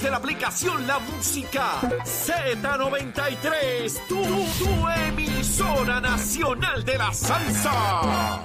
través 0.00 0.02
de 0.02 0.10
la 0.10 0.16
aplicación 0.16 0.86
La 0.86 0.98
Música. 0.98 1.80
Z93. 2.04 4.06
Tu, 4.08 4.22
tu 4.64 4.88
emisora 5.08 6.00
nacional 6.00 6.84
de 6.84 6.98
la 6.98 7.12
salsa. 7.12 8.40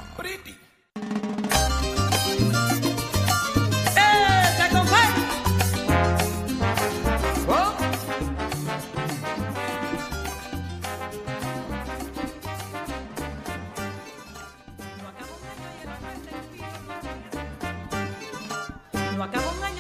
Lo 19.18 19.24
un 19.24 19.75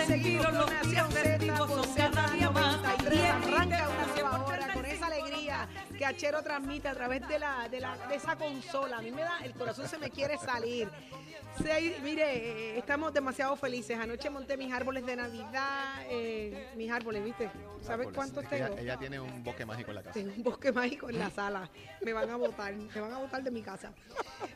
año 0.00 0.28
y 0.28 0.36
el 0.36 0.46
otro 0.46 0.66
Ay, 0.68 0.76
es 0.80 0.86
seguimos 0.86 1.12
sentido, 1.14 1.66
los 1.66 1.66
Z 1.66 1.66
por 1.66 1.84
son 1.84 2.12
cada 2.12 2.30
día 2.30 2.50
más. 2.50 2.76
Z93. 2.82 3.14
Y 3.14 3.26
Arranca 3.26 3.88
una 3.88 4.02
triste, 4.02 4.22
nueva 4.22 4.38
porque 4.38 4.52
hora 4.52 4.74
con 4.74 4.84
esa 4.86 5.06
alegría 5.06 5.68
que 5.98 6.06
Achero 6.06 6.42
transmite 6.42 6.88
a 6.88 6.94
través 6.94 7.28
de, 7.28 7.38
la, 7.38 7.68
de, 7.68 7.80
la, 7.80 7.96
de 8.08 8.14
esa 8.16 8.36
consola. 8.36 8.98
A 8.98 9.02
mí 9.02 9.10
me 9.10 9.22
da, 9.22 9.38
el 9.44 9.52
corazón 9.52 9.88
se 9.88 9.98
me 9.98 10.10
quiere 10.10 10.38
salir. 10.38 10.88
Mire, 12.02 12.72
eh, 12.74 12.78
estamos 12.78 13.12
demasiado 13.12 13.56
felices. 13.56 13.98
Anoche 13.98 14.28
monté 14.30 14.56
mis 14.56 14.72
árboles 14.72 15.06
de 15.06 15.16
Navidad, 15.16 16.02
eh, 16.10 16.68
mis 16.76 16.90
árboles, 16.90 17.24
¿viste? 17.24 17.50
¿Sabes 17.80 18.06
Árboles. 18.06 18.14
cuántos 18.16 18.44
Es 18.44 18.50
que 18.50 18.56
tengo? 18.56 18.72
Ella, 18.74 18.80
ella 18.82 18.96
tiene 18.98 19.20
un 19.20 19.42
bosque 19.42 19.64
mágico 19.66 19.90
en 19.90 19.96
la 19.96 20.02
casa. 20.02 20.14
Tengo 20.14 20.32
un 20.36 20.42
bosque 20.42 20.72
mágico 20.72 21.08
en 21.10 21.18
la 21.18 21.30
sala. 21.34 21.70
Me 22.00 22.12
van 22.12 22.30
a 22.30 22.36
botar, 22.36 22.74
me 22.74 23.00
van 23.00 23.12
a 23.12 23.18
botar 23.18 23.42
de 23.42 23.50
mi 23.50 23.62
casa. 23.62 23.92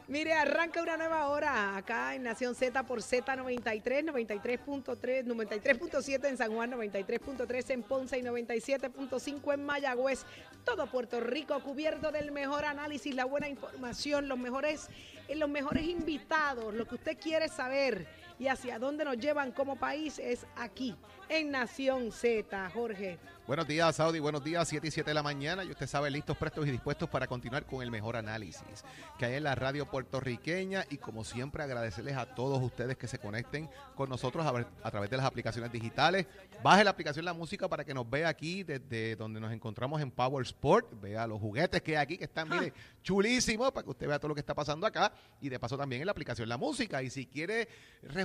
Mire, 0.08 0.32
arranca 0.32 0.82
una 0.82 0.96
nueva 0.96 1.28
hora 1.28 1.76
acá 1.76 2.14
en 2.14 2.22
Nación 2.24 2.54
Z 2.54 2.82
por 2.84 3.00
Z93, 3.00 4.04
93.3, 4.04 5.24
93.7 5.24 6.28
en 6.28 6.36
San 6.36 6.52
Juan, 6.52 6.72
93.3 6.72 7.70
en 7.70 7.82
Ponce 7.82 8.18
y 8.18 8.22
97.5 8.22 9.54
en 9.54 9.64
Mayagüez. 9.64 10.24
Todo 10.64 10.86
Puerto 10.86 11.20
Rico 11.20 11.60
cubierto 11.60 12.10
del 12.12 12.32
mejor 12.32 12.64
análisis, 12.64 13.14
la 13.14 13.24
buena 13.24 13.48
información, 13.48 14.28
los 14.28 14.38
mejores, 14.38 14.88
eh, 15.28 15.36
los 15.36 15.48
mejores 15.48 15.84
invitados, 15.84 16.74
lo 16.74 16.86
que 16.86 16.95
usted 16.96 17.18
quiere 17.18 17.48
saber 17.48 18.06
y 18.38 18.48
hacia 18.48 18.78
dónde 18.78 19.04
nos 19.04 19.16
llevan 19.18 19.52
como 19.52 19.76
país 19.76 20.18
es 20.18 20.46
aquí, 20.56 20.94
en 21.28 21.50
Nación 21.50 22.12
Z, 22.12 22.70
Jorge. 22.70 23.18
Buenos 23.46 23.66
días, 23.68 23.94
Saudi. 23.94 24.18
Buenos 24.18 24.42
días, 24.42 24.66
7 24.68 24.88
y 24.88 24.90
7 24.90 25.10
de 25.10 25.14
la 25.14 25.22
mañana. 25.22 25.62
Y 25.64 25.70
usted 25.70 25.86
sabe, 25.86 26.10
listos, 26.10 26.36
prestos 26.36 26.66
y 26.66 26.70
dispuestos 26.72 27.08
para 27.08 27.28
continuar 27.28 27.64
con 27.64 27.80
el 27.80 27.92
mejor 27.92 28.16
análisis 28.16 28.84
que 29.18 29.24
hay 29.26 29.34
en 29.34 29.44
la 29.44 29.54
radio 29.54 29.86
puertorriqueña. 29.88 30.84
Y 30.90 30.96
como 30.98 31.24
siempre, 31.24 31.62
agradecerles 31.62 32.16
a 32.16 32.26
todos 32.34 32.60
ustedes 32.60 32.96
que 32.96 33.06
se 33.06 33.18
conecten 33.20 33.68
con 33.94 34.08
nosotros 34.08 34.44
a, 34.44 34.50
ver- 34.50 34.66
a 34.82 34.90
través 34.90 35.10
de 35.10 35.16
las 35.16 35.26
aplicaciones 35.26 35.70
digitales. 35.70 36.26
Baje 36.62 36.82
la 36.82 36.90
aplicación 36.90 37.24
La 37.24 37.34
Música 37.34 37.68
para 37.68 37.84
que 37.84 37.94
nos 37.94 38.08
vea 38.10 38.28
aquí 38.28 38.64
desde 38.64 39.14
donde 39.14 39.38
nos 39.40 39.52
encontramos 39.52 40.00
en 40.00 40.10
Power 40.10 40.44
Sport. 40.44 41.00
Vea 41.00 41.24
los 41.28 41.40
juguetes 41.40 41.80
que 41.82 41.96
hay 41.96 42.02
aquí, 42.02 42.18
que 42.18 42.24
están, 42.24 42.48
mire, 42.48 42.72
chulísimos, 43.04 43.70
para 43.70 43.84
que 43.84 43.90
usted 43.90 44.08
vea 44.08 44.18
todo 44.18 44.30
lo 44.30 44.34
que 44.34 44.40
está 44.40 44.54
pasando 44.54 44.86
acá. 44.88 45.12
Y 45.40 45.48
de 45.48 45.60
paso 45.60 45.78
también 45.78 46.02
en 46.02 46.06
la 46.06 46.12
aplicación 46.12 46.48
La 46.48 46.56
Música. 46.56 47.00
Y 47.00 47.10
si 47.10 47.26
quiere 47.26 47.68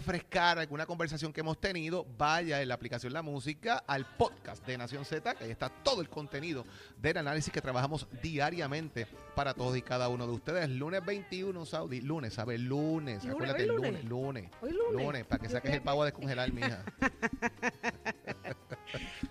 refrescar 0.02 0.58
alguna 0.58 0.88
conversación 0.88 1.32
que 1.32 1.42
hemos 1.42 1.62
tenido, 1.62 2.08
vaya 2.18 2.60
en 2.60 2.68
la 2.70 2.74
aplicación 2.74 3.14
La 3.14 3.22
Música 3.22 3.84
al 3.86 4.08
podcast 4.18 4.66
de 4.66 4.76
Nación 4.76 5.06
Z, 5.06 5.36
que 5.36 5.44
ahí 5.44 5.52
está 5.52 5.70
todo 5.70 6.02
el 6.02 6.10
contenido 6.10 6.66
del 6.98 7.18
análisis 7.18 7.54
que 7.54 7.62
trabajamos 7.62 8.08
diariamente 8.24 9.06
para 9.36 9.54
todos 9.54 9.78
y 9.78 9.84
cada 9.84 10.10
uno 10.10 10.26
de 10.26 10.34
ustedes. 10.34 10.68
Lunes 10.70 11.06
21, 11.06 11.66
Saudi. 11.68 12.02
Lunes, 12.02 12.34
¿sabes? 12.34 12.60
Lunes. 12.60 13.24
Lunes, 13.24 13.36
Acuérdate, 13.36 13.68
lunes. 13.68 13.92
lunes. 13.92 14.06
Lunes. 14.06 14.52
Hoy 14.62 14.72
lunes. 14.72 15.06
Lunes, 15.06 15.26
para 15.26 15.40
que 15.44 15.50
saques 15.50 15.72
el 15.72 15.82
pavo 15.84 16.02
a 16.02 16.06
descongelar, 16.06 16.52
mija. 16.52 16.84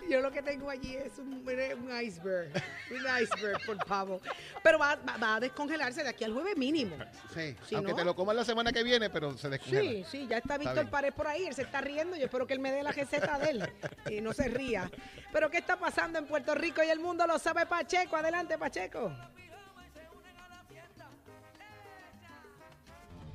Yo 0.09 0.21
lo 0.21 0.31
que 0.32 0.43
tengo 0.43 0.69
allí 0.71 0.97
es 0.97 1.19
un, 1.19 1.32
un 1.34 2.00
iceberg. 2.03 2.50
Un 2.91 3.22
iceberg, 3.22 3.65
por 3.65 3.84
favor. 3.87 4.21
Pero 4.62 4.78
va, 4.78 4.97
va- 4.97 5.16
va 5.16 5.34
a 5.37 5.41
descongelarse 5.41 6.03
de 6.03 6.09
aquí 6.09 6.25
al 6.25 6.32
jueves 6.32 6.56
mínimo. 6.56 6.97
Sí, 7.34 7.54
Si 7.69 7.75
aunque 7.75 7.93
no- 7.93 7.97
te 7.98 8.04
lo 8.04 8.15
comas 8.16 8.34
la 8.37 8.44
semana 8.44 8.72
que 8.72 8.82
viene, 8.82 9.09
pero 9.10 9.37
se 9.38 9.48
descongela. 9.48 9.82
Sí, 9.82 10.04
sí, 10.10 10.26
ya 10.28 10.38
está 10.38 10.59
Víctor. 10.59 10.88
Pared 10.91 11.12
por 11.12 11.26
ahí. 11.28 11.47
Él 11.47 11.54
se 11.54 11.62
está 11.62 11.81
riendo. 11.81 12.16
Yo 12.16 12.25
espero 12.25 12.47
que 12.47 12.54
él 12.54 12.60
me 12.60 12.72
dé 12.72 12.82
la 12.82 12.93
receta 12.93 13.38
de 13.38 13.50
él. 13.50 13.72
Y 14.10 14.21
no 14.21 14.32
se 14.32 14.48
ría. 14.48 14.91
Pero 15.32 15.50
¿qué 15.50 15.59
está 15.59 15.78
pasando 15.78 16.19
en 16.19 16.27
Puerto 16.27 16.54
Rico 16.54 16.82
y 16.82 16.88
el 16.88 16.98
mundo 17.00 17.27
lo 17.27 17.38
sabe 17.38 17.66
Pacheco? 17.66 18.16
Adelante, 18.16 18.59
Pacheco. 18.59 19.12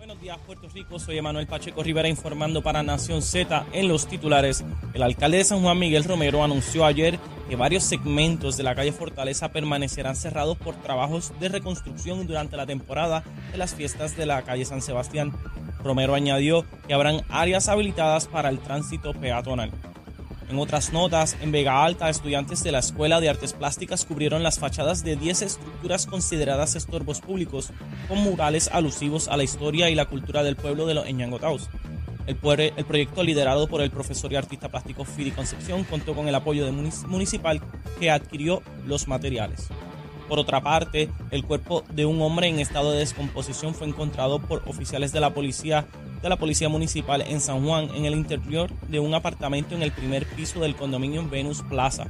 Buenos 0.05 0.21
días, 0.21 0.37
Puerto 0.45 0.69
Rico. 0.69 0.99
Soy 0.99 1.17
Emanuel 1.17 1.47
Pacheco 1.47 1.81
Rivera 1.81 2.07
informando 2.07 2.61
para 2.61 2.83
Nación 2.83 3.23
Z 3.23 3.65
en 3.73 3.87
los 3.87 4.05
titulares. 4.05 4.63
El 4.93 5.01
alcalde 5.01 5.37
de 5.37 5.43
San 5.43 5.63
Juan 5.63 5.79
Miguel 5.79 6.03
Romero 6.03 6.43
anunció 6.43 6.85
ayer 6.85 7.17
que 7.49 7.55
varios 7.55 7.85
segmentos 7.85 8.55
de 8.55 8.61
la 8.61 8.75
calle 8.75 8.91
Fortaleza 8.91 9.51
permanecerán 9.51 10.15
cerrados 10.15 10.59
por 10.59 10.75
trabajos 10.75 11.33
de 11.39 11.49
reconstrucción 11.49 12.27
durante 12.27 12.55
la 12.55 12.67
temporada 12.67 13.23
de 13.51 13.57
las 13.57 13.73
fiestas 13.73 14.15
de 14.15 14.27
la 14.27 14.43
calle 14.43 14.63
San 14.63 14.83
Sebastián. 14.83 15.33
Romero 15.83 16.13
añadió 16.13 16.67
que 16.87 16.93
habrán 16.93 17.23
áreas 17.29 17.67
habilitadas 17.67 18.27
para 18.27 18.49
el 18.49 18.59
tránsito 18.59 19.11
peatonal. 19.11 19.71
En 20.49 20.59
otras 20.59 20.93
notas, 20.93 21.35
en 21.41 21.51
Vega 21.51 21.83
Alta, 21.83 22.09
estudiantes 22.09 22.63
de 22.63 22.71
la 22.71 22.79
Escuela 22.79 23.19
de 23.19 23.29
Artes 23.29 23.53
Plásticas 23.53 24.05
cubrieron 24.05 24.43
las 24.43 24.59
fachadas 24.59 25.03
de 25.03 25.15
10 25.15 25.41
estructuras 25.41 26.05
consideradas 26.05 26.75
estorbos 26.75 27.19
públicos 27.19 27.71
con 28.07 28.19
murales 28.19 28.69
alusivos 28.71 29.27
a 29.27 29.37
la 29.37 29.43
historia 29.43 29.89
y 29.89 29.95
la 29.95 30.05
cultura 30.05 30.43
del 30.43 30.55
pueblo 30.55 30.85
de 30.85 30.93
los 30.93 31.11
Ñangotaos. 31.11 31.69
El, 32.27 32.37
el 32.77 32.85
proyecto 32.85 33.23
liderado 33.23 33.67
por 33.67 33.81
el 33.81 33.89
profesor 33.91 34.31
y 34.31 34.35
artista 34.35 34.69
plástico 34.69 35.03
Fidi 35.03 35.31
Concepción 35.31 35.83
contó 35.83 36.13
con 36.15 36.27
el 36.27 36.35
apoyo 36.35 36.63
de 36.65 36.71
munic- 36.71 37.05
municipal 37.07 37.59
que 37.99 38.11
adquirió 38.11 38.61
los 38.85 39.07
materiales. 39.07 39.67
Por 40.29 40.39
otra 40.39 40.61
parte, 40.61 41.09
el 41.29 41.43
cuerpo 41.43 41.83
de 41.91 42.05
un 42.05 42.21
hombre 42.21 42.47
en 42.47 42.59
estado 42.59 42.91
de 42.91 42.99
descomposición 42.99 43.75
fue 43.75 43.87
encontrado 43.87 44.39
por 44.39 44.63
oficiales 44.67 45.11
de 45.11 45.19
la 45.19 45.33
policía 45.35 45.85
la 46.29 46.37
policía 46.37 46.69
municipal 46.69 47.21
en 47.21 47.41
San 47.41 47.65
Juan 47.65 47.89
en 47.95 48.05
el 48.05 48.13
interior 48.13 48.71
de 48.89 48.99
un 48.99 49.13
apartamento 49.13 49.75
en 49.75 49.83
el 49.83 49.91
primer 49.91 50.25
piso 50.25 50.59
del 50.59 50.75
condominio 50.75 51.27
Venus 51.27 51.61
Plaza. 51.61 52.07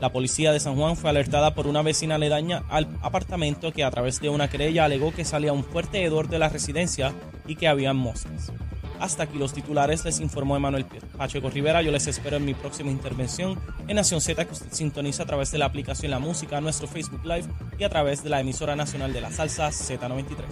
La 0.00 0.12
policía 0.12 0.52
de 0.52 0.60
San 0.60 0.76
Juan 0.76 0.96
fue 0.96 1.10
alertada 1.10 1.54
por 1.54 1.66
una 1.66 1.82
vecina 1.82 2.16
aledaña 2.16 2.64
al 2.68 2.86
apartamento 3.00 3.72
que 3.72 3.84
a 3.84 3.90
través 3.90 4.20
de 4.20 4.28
una 4.28 4.48
querella 4.48 4.84
alegó 4.84 5.14
que 5.14 5.24
salía 5.24 5.52
un 5.52 5.64
fuerte 5.64 6.02
hedor 6.02 6.28
de 6.28 6.38
la 6.38 6.48
residencia 6.48 7.14
y 7.46 7.56
que 7.56 7.68
había 7.68 7.94
moscas. 7.94 8.52
Hasta 9.00 9.24
aquí 9.24 9.38
los 9.38 9.52
titulares, 9.52 10.04
les 10.04 10.20
informó 10.20 10.56
Emanuel 10.56 10.84
Pacheco 11.16 11.50
Rivera. 11.50 11.82
Yo 11.82 11.92
les 11.92 12.06
espero 12.06 12.36
en 12.38 12.44
mi 12.44 12.54
próxima 12.54 12.90
intervención 12.90 13.60
en 13.88 13.96
Nación 13.96 14.20
Z, 14.20 14.44
que 14.44 14.52
usted 14.52 14.72
sintoniza 14.72 15.24
a 15.24 15.26
través 15.26 15.50
de 15.50 15.58
la 15.58 15.66
aplicación 15.66 16.10
La 16.10 16.18
Música, 16.18 16.60
nuestro 16.60 16.88
Facebook 16.88 17.24
Live 17.24 17.46
y 17.78 17.84
a 17.84 17.88
través 17.90 18.22
de 18.24 18.30
la 18.30 18.40
emisora 18.40 18.74
nacional 18.76 19.12
de 19.12 19.20
la 19.20 19.30
salsa 19.30 19.68
Z93. 19.68 20.44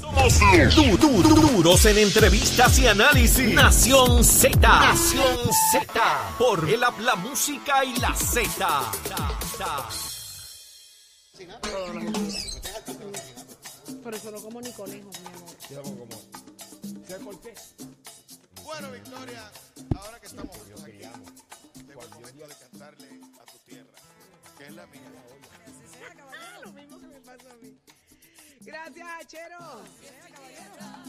Somos 0.00 0.40
du- 0.74 0.96
du- 0.96 1.22
du- 1.22 1.34
duros 1.56 1.84
en 1.86 1.98
entrevistas 1.98 2.78
y 2.78 2.86
análisis. 2.86 3.52
Nación 3.54 4.24
Z. 4.24 4.58
Nación 4.58 5.36
Z. 5.72 6.00
Por 6.38 6.68
el 6.70 6.82
app, 6.84 6.98
la 7.00 7.16
música 7.16 7.84
y 7.84 7.96
la 8.00 8.14
Z. 8.14 8.90
Por 14.02 14.14
eso 14.14 14.30
no 14.30 14.40
como 14.40 14.60
ni 14.60 14.70
conejos, 14.72 15.14
mi 15.70 15.76
amor. 15.76 16.08
Bueno, 17.10 18.92
Victoria, 18.92 19.50
ahora 19.98 20.20
que 20.20 20.26
estamos 20.26 20.56
juntos 20.56 20.84
aquí, 20.84 21.00
llegó 21.84 22.02
el 22.04 22.10
momento 22.10 22.46
de 22.46 22.54
cantarle 22.54 23.20
a 23.40 23.44
tu 23.46 23.58
tierra, 23.66 23.98
que 24.56 24.64
es 24.66 24.72
la 24.74 24.86
mía. 24.86 25.00
Lo 26.62 26.72
mismo 26.72 27.00
que 27.00 27.06
me 27.08 27.20
pasa 27.20 27.50
a 27.50 27.56
mí. 27.56 27.76
Gracias, 28.60 29.08
Achero. 29.20 29.82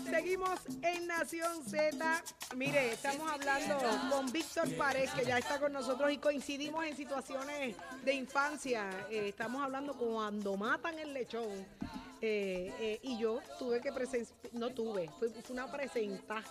Seguimos 0.10 0.60
en 0.82 1.06
Nación 1.06 1.64
Z. 1.70 2.24
Mire, 2.56 2.94
estamos 2.94 3.30
hablando 3.30 3.78
con 4.10 4.32
Víctor 4.32 4.76
Párez, 4.78 5.12
que 5.12 5.24
ya 5.24 5.38
está 5.38 5.60
con 5.60 5.72
nosotros 5.72 6.12
y 6.12 6.18
coincidimos 6.18 6.84
en 6.84 6.98
situaciones 6.98 7.76
de 8.04 8.14
infancia. 8.14 8.90
Eh, 9.12 9.28
estamos 9.30 9.62
hablando 9.62 9.94
cuando 9.94 10.58
matan 10.58 10.98
el 10.98 11.14
lechón. 11.14 11.68
Eh, 12.24 12.72
eh, 12.80 13.00
y 13.02 13.18
yo 13.18 13.40
tuve 13.58 13.82
que 13.82 13.92
presenciar, 13.92 14.38
no 14.54 14.70
tuve, 14.70 15.10
fue, 15.18 15.30
fue 15.30 15.54
una 15.54 15.72
presenta 15.72 16.44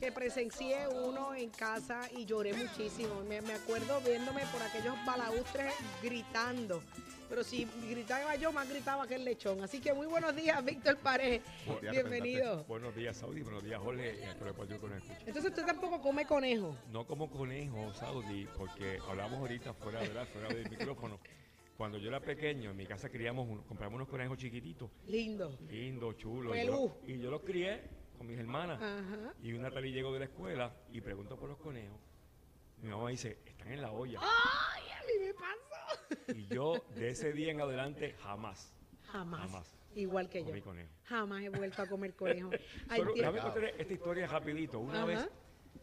que 0.00 0.10
presencié 0.10 0.88
uno 0.88 1.34
en 1.34 1.50
casa 1.50 2.00
y 2.16 2.24
lloré 2.24 2.54
muchísimo. 2.54 3.22
Me, 3.28 3.42
me 3.42 3.52
acuerdo 3.52 4.00
viéndome 4.00 4.46
por 4.46 4.62
aquellos 4.62 4.94
balaustres 5.04 5.74
gritando 6.02 6.82
Pero 7.28 7.44
si 7.44 7.68
gritaba 7.90 8.36
yo, 8.36 8.52
más 8.52 8.68
gritaba 8.70 9.06
que 9.06 9.16
el 9.16 9.24
lechón. 9.24 9.62
Así 9.62 9.80
que 9.80 9.92
muy 9.92 10.06
buenos 10.06 10.34
días, 10.34 10.64
Víctor 10.64 10.96
Paredes. 10.96 11.42
Bienvenido. 11.82 12.64
Buenos 12.64 12.94
días, 12.96 13.18
Saudi. 13.18 13.42
Buenos 13.42 13.62
días, 13.62 13.78
Jorge. 13.80 14.18
Entonces 15.26 15.50
usted 15.50 15.66
tampoco 15.66 16.00
come 16.00 16.24
conejo. 16.26 16.74
No 16.90 17.06
como 17.06 17.28
conejo, 17.28 17.92
Saudi, 17.92 18.48
porque 18.56 18.98
hablamos 19.06 19.40
ahorita 19.40 19.74
fuera, 19.74 20.00
¿verdad? 20.00 20.26
fuera 20.32 20.48
del 20.48 20.70
micrófono. 20.70 21.20
Cuando 21.78 21.96
yo 21.98 22.08
era 22.08 22.18
pequeño, 22.18 22.72
en 22.72 22.76
mi 22.76 22.86
casa 22.86 23.08
criamos, 23.08 23.48
un- 23.48 23.62
compramos 23.62 23.94
unos 23.98 24.08
conejos 24.08 24.36
chiquititos, 24.36 24.90
Lindo. 25.06 25.56
lindos, 25.70 26.16
chulos. 26.16 26.56
y 26.56 26.66
yo- 26.66 26.98
Y 27.06 27.18
yo 27.20 27.30
los 27.30 27.42
crié 27.42 27.82
con 28.18 28.26
mis 28.26 28.36
hermanas. 28.36 28.82
Ajá. 28.82 29.32
Y 29.44 29.52
una 29.52 29.70
tal 29.70 29.86
y 29.86 29.92
llego 29.92 30.12
de 30.12 30.18
la 30.18 30.24
escuela 30.24 30.74
y 30.90 31.00
pregunto 31.00 31.36
por 31.38 31.48
los 31.48 31.58
conejos. 31.58 31.96
Mi 32.82 32.88
mamá 32.90 33.10
dice, 33.10 33.38
están 33.46 33.70
en 33.72 33.80
la 33.80 33.92
olla. 33.92 34.18
¡Ay, 34.20 34.82
a 34.90 35.02
mí 35.06 35.24
me 35.24 35.34
pasó! 35.34 36.34
Y 36.36 36.46
yo, 36.52 36.84
de 36.96 37.10
ese 37.10 37.32
día 37.32 37.52
en 37.52 37.60
adelante, 37.60 38.12
jamás. 38.24 38.74
Jamás. 39.04 39.40
Jamás. 39.48 39.74
Igual 39.94 40.28
que 40.28 40.40
yo. 40.40 40.46
Comí 40.46 40.60
conejo. 40.60 40.90
Jamás 41.04 41.42
he 41.44 41.48
vuelto 41.48 41.80
a 41.82 41.86
comer 41.86 42.14
conejo. 42.16 42.50
Ay, 42.88 42.98
Solo, 42.98 43.12
déjame 43.14 43.38
contar 43.38 43.64
esta 43.66 43.92
historia 43.92 44.26
rapidito. 44.26 44.80
Una 44.80 44.98
Ajá. 44.98 45.06
vez 45.06 45.28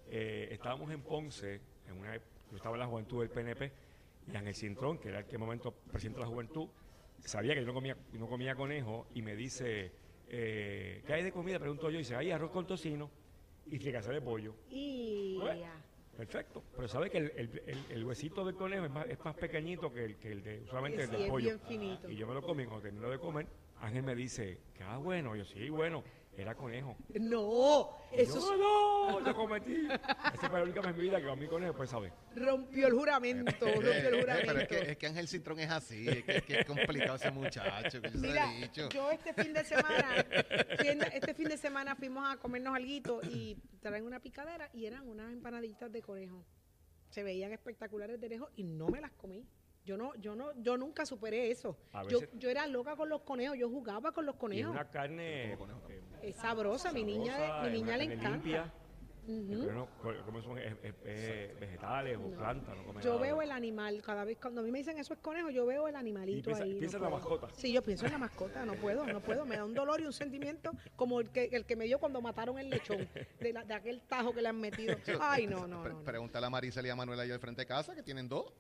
eh, 0.07 0.49
estábamos 0.51 0.91
en 0.91 1.01
Ponce, 1.03 1.61
en 1.87 1.97
una, 1.99 2.17
yo 2.17 2.57
estaba 2.57 2.75
en 2.75 2.81
la 2.81 2.87
juventud 2.87 3.21
del 3.21 3.29
PNP, 3.29 3.71
y 4.31 4.35
Ángel 4.35 4.55
Cintrón, 4.55 4.97
que 4.97 5.09
era 5.09 5.19
el 5.19 5.25
que 5.25 5.35
en 5.35 5.41
momento 5.41 5.71
presidente 5.71 6.19
de 6.19 6.25
la 6.25 6.31
juventud, 6.31 6.67
sabía 7.23 7.53
que 7.53 7.61
yo 7.61 7.67
no 7.67 7.73
comía, 7.73 7.97
no 8.13 8.27
comía 8.27 8.55
conejo 8.55 9.07
y 9.13 9.21
me 9.21 9.35
dice, 9.35 9.91
eh, 10.29 11.03
¿qué 11.05 11.13
hay 11.13 11.23
de 11.23 11.31
comida? 11.31 11.59
Pregunto 11.59 11.89
yo, 11.89 11.95
y 11.95 11.99
dice, 11.99 12.15
hay 12.15 12.31
arroz 12.31 12.51
con 12.51 12.65
tocino 12.65 13.09
y 13.67 13.77
fricasé 13.79 14.11
de 14.11 14.21
pollo. 14.21 14.55
Y 14.69 15.39
ya. 15.43 15.81
Perfecto. 16.17 16.63
Pero 16.75 16.87
sabe 16.87 17.09
que 17.09 17.17
el, 17.17 17.31
el- 17.35 17.61
el- 17.67 17.85
el 17.91 18.05
huesito 18.05 18.45
del 18.45 18.55
conejo 18.55 18.85
es 18.85 18.91
más, 18.91 19.05
es 19.07 19.19
más 19.25 19.35
pequeñito 19.35 19.91
que 19.91 20.05
el, 20.05 20.15
que 20.15 20.31
el 20.31 20.43
de 20.43 20.61
usualmente 20.61 21.03
el 21.03 21.09
Sí, 21.09 21.15
del 21.17 21.27
pollo. 21.29 21.59
finito. 21.67 22.09
Y 22.09 22.15
yo 22.15 22.25
me 22.25 22.33
lo 22.33 22.41
comí 22.41 22.63
cuando 22.65 22.83
termino 22.83 23.09
de 23.09 23.19
comer. 23.19 23.47
Ángel 23.81 24.03
me 24.03 24.15
dice, 24.15 24.59
que 24.73 24.83
ah, 24.83 24.97
bueno. 24.97 25.35
Yo, 25.35 25.43
sí, 25.43 25.69
bueno, 25.69 26.03
era 26.41 26.55
conejo. 26.55 26.95
No, 27.19 27.89
eso 28.11 28.39
Yo, 28.39 28.57
no, 28.57 29.25
yo 29.25 29.35
cometí. 29.35 29.87
Esa 30.33 30.49
fue 30.49 30.59
la 30.59 30.63
única 30.63 30.81
vez 30.81 30.89
en 30.91 30.95
mi 30.97 31.01
vida 31.03 31.19
que 31.19 31.27
comí 31.27 31.47
conejo, 31.47 31.73
pues, 31.75 31.89
¿sabes? 31.89 32.11
rompió 32.35 32.87
el 32.87 32.93
juramento, 32.93 33.65
rompió 33.65 33.91
el 33.91 33.97
Eh, 33.97 34.01
pero 34.03 34.19
juramento. 34.19 34.57
es 34.59 34.67
que, 34.67 34.91
es 34.91 34.97
que 34.97 35.07
Ángel 35.07 35.27
Cintrón 35.27 35.59
es 35.59 35.71
así, 35.71 36.07
es 36.09 36.23
que, 36.23 36.37
es 36.37 36.43
que 36.43 36.59
es 36.59 36.65
complicado 36.65 37.15
ese 37.15 37.31
muchacho, 37.31 38.01
que 38.01 38.09
yo 38.09 38.19
se 38.19 38.27
lo 38.27 38.27
Mira, 38.27 38.53
he 38.53 38.61
dicho. 38.63 38.89
yo 38.89 39.11
este 39.11 39.33
fin 39.33 39.53
de 39.53 39.63
semana, 39.63 40.15
este 41.13 41.33
fin 41.33 41.47
de 41.47 41.57
semana 41.57 41.95
fuimos 41.95 42.27
a 42.29 42.37
comernos 42.37 42.75
algo 42.75 43.21
y 43.23 43.57
traen 43.81 44.03
una 44.05 44.19
picadera 44.19 44.69
y 44.73 44.85
eran 44.85 45.07
unas 45.07 45.31
empanaditas 45.31 45.91
de 45.91 46.01
conejo. 46.01 46.43
Se 47.09 47.23
veían 47.23 47.53
espectaculares 47.53 48.19
de 48.19 48.27
lejos 48.29 48.49
y 48.55 48.63
no 48.63 48.87
me 48.87 48.99
las 48.99 49.11
comí. 49.11 49.45
Yo 49.85 49.97
no, 49.97 50.15
yo 50.15 50.35
no, 50.35 50.51
yo 50.61 50.77
nunca 50.77 51.05
superé 51.05 51.51
eso. 51.51 51.77
Yo, 52.09 52.19
yo 52.33 52.49
era 52.49 52.65
loca 52.67 52.95
con 52.95 53.07
los 53.07 53.21
conejos, 53.21 53.57
yo 53.57 53.69
jugaba 53.69 54.11
con 54.11 54.25
los 54.25 54.35
Y 54.35 54.39
conejos. 54.39 54.71
una 54.71 54.89
carne 54.89 55.53
eh, 55.53 55.57
Es 56.23 56.35
sabrosa, 56.37 56.91
mi 56.91 57.03
niña, 57.03 57.33
sabrosa, 57.37 57.61
mi 57.61 57.67
es 57.67 57.73
niña 57.73 57.97
le 57.97 58.03
encanta. 58.05 58.29
limpia. 58.31 58.73
No, 59.27 59.87
como 60.23 60.39
son 60.43 60.59
eh, 60.59 60.75
eh, 60.83 60.93
eh, 61.03 61.57
vegetales 61.59 62.15
o 62.17 62.29
plantas, 62.29 62.75
no 62.77 62.99
Yo 63.01 63.09
nada. 63.13 63.21
veo 63.23 63.41
el 63.41 63.51
animal, 63.51 63.99
cada 64.03 64.23
vez 64.23 64.37
cuando 64.39 64.61
a 64.61 64.63
mí 64.63 64.69
me 64.69 64.77
dicen 64.77 64.99
eso 64.99 65.13
es 65.15 65.19
conejo, 65.19 65.49
yo 65.49 65.65
veo 65.65 65.87
el 65.87 65.95
animalito 65.95 66.51
Y 66.51 66.53
piensa- 66.53 66.63
ahí. 66.63 66.77
en 66.77 66.83
la 66.91 66.99
puedo. 66.99 67.09
mascota. 67.11 67.47
Sí, 67.55 67.73
yo 67.73 67.81
pienso 67.81 68.05
en 68.05 68.11
la 68.11 68.17
mascota, 68.19 68.63
no 68.67 68.73
puedo, 68.75 69.03
no 69.07 69.21
puedo. 69.21 69.43
Me 69.47 69.57
da 69.57 69.65
un 69.65 69.73
dolor 69.73 69.99
y 69.99 70.05
un 70.05 70.13
sentimiento 70.13 70.71
como 70.95 71.19
el 71.19 71.31
que, 71.31 71.45
el 71.45 71.65
que 71.65 71.75
me 71.75 71.85
dio 71.85 71.97
cuando 71.99 72.21
mataron 72.21 72.59
el 72.59 72.69
lechón, 72.69 73.07
de, 73.39 73.51
la- 73.53 73.63
de 73.63 73.73
aquel 73.73 74.01
tajo 74.01 74.31
que 74.31 74.43
le 74.43 74.49
han 74.49 74.59
metido. 74.61 74.95
Ay, 75.19 75.47
no, 75.47 75.65
no, 75.67 75.81
Pre- 75.81 75.93
no. 75.93 75.99
no. 75.99 76.05
Pregúntale 76.05 76.45
a 76.45 76.49
Maricel 76.51 76.85
y 76.85 76.89
a 76.89 76.95
Manuel 76.95 77.19
allá 77.19 77.33
al 77.33 77.39
frente 77.39 77.63
de 77.63 77.65
casa 77.65 77.95
que 77.95 78.03
tienen 78.03 78.29
dos, 78.29 78.53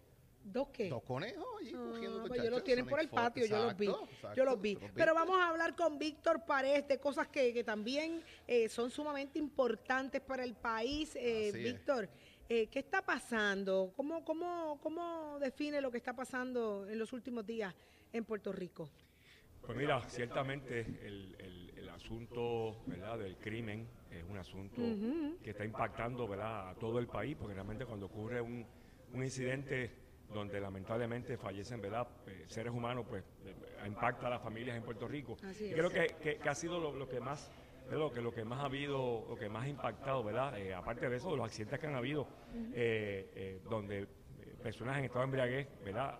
¿Dos 0.47 0.67
qué? 0.71 0.89
dos 0.89 1.01
conejos 1.03 1.43
allí 1.59 1.71
Ah, 1.75 1.83
cogiendo 1.89 2.19
pues 2.19 2.29
muchachos. 2.29 2.37
ellos 2.43 2.51
los 2.51 2.63
tienen 2.63 2.85
por 2.85 2.99
el 2.99 3.09
patio, 3.09 3.45
yo 3.47 3.63
los 3.63 3.75
vi. 3.75 3.87
Exacto, 3.87 4.33
yo 4.35 4.45
los 4.45 4.61
vi. 4.61 4.77
Pero 4.93 5.15
vamos 5.15 5.37
a 5.39 5.49
hablar 5.49 5.75
con 5.75 5.97
Víctor 5.97 6.45
Paredes 6.45 6.87
de 6.87 6.99
cosas 6.99 7.27
que, 7.29 7.51
que 7.51 7.63
también 7.63 8.21
eh, 8.47 8.69
son 8.69 8.91
sumamente 8.91 9.39
importantes 9.39 10.21
para 10.21 10.43
el 10.43 10.53
país. 10.55 11.15
Eh. 11.15 11.51
Víctor, 11.51 12.07
eh, 12.47 12.67
¿qué 12.67 12.77
está 12.79 13.01
pasando? 13.03 13.91
¿Cómo, 13.97 14.23
cómo, 14.23 14.79
¿Cómo 14.83 15.39
define 15.39 15.81
lo 15.81 15.89
que 15.89 15.97
está 15.97 16.15
pasando 16.15 16.87
en 16.87 16.99
los 16.99 17.11
últimos 17.11 17.43
días 17.43 17.73
en 18.13 18.23
Puerto 18.23 18.51
Rico? 18.51 18.91
Pues 19.61 19.75
mira, 19.75 19.99
ciertamente 20.07 20.81
el, 20.81 21.35
el- 21.39 21.65
el 21.75 21.89
asunto 21.89 22.83
¿verdad? 22.85 23.17
del 23.17 23.35
crimen 23.37 23.87
es 24.11 24.23
un 24.23 24.37
asunto 24.37 24.79
que 25.43 25.49
está 25.49 25.65
impactando 25.65 26.27
¿verdad? 26.27 26.69
a 26.69 26.75
todo 26.75 26.99
el 26.99 27.07
país, 27.07 27.35
porque 27.35 27.53
realmente 27.55 27.83
cuando 27.85 28.05
ocurre 28.07 28.41
un, 28.41 28.63
un 29.13 29.23
incidente 29.23 30.04
donde 30.33 30.59
lamentablemente 30.59 31.37
fallecen 31.37 31.81
¿verdad? 31.81 32.07
Eh, 32.27 32.45
seres 32.47 32.73
humanos, 32.73 33.05
pues 33.07 33.23
eh, 33.45 33.53
impacta 33.87 34.27
a 34.27 34.29
las 34.31 34.41
familias 34.41 34.75
en 34.77 34.83
Puerto 34.83 35.07
Rico. 35.07 35.37
Así 35.43 35.65
Y 35.65 35.73
creo 35.73 35.89
que, 35.89 36.15
que- 36.21 36.37
que 36.37 36.49
ha 36.49 36.55
sido 36.55 36.79
lo, 36.79 36.93
lo 36.93 37.07
que 37.07 37.19
más 37.19 37.51
lo 37.91 38.11
que, 38.11 38.19
lo 38.19 38.33
que 38.33 38.43
más 38.43 38.59
ha 38.61 38.65
habido, 38.65 39.25
lo 39.29 39.37
que 39.37 39.47
más 39.47 39.65
ha 39.65 39.69
impactado, 39.69 40.23
¿verdad? 40.23 40.57
Eh, 40.57 40.73
aparte 40.73 41.07
de 41.07 41.17
eso, 41.17 41.29
de 41.29 41.37
los 41.37 41.45
accidentes 41.45 41.79
que 41.79 41.85
han 41.85 41.93
habido, 41.95 42.27
eh, 42.73 43.31
eh, 43.35 43.61
donde 43.69 44.07
personas 44.63 44.97
en 44.97 45.03
estado 45.05 45.19
de 45.21 45.25
embriaguez, 45.25 45.67
¿verdad? 45.83 46.19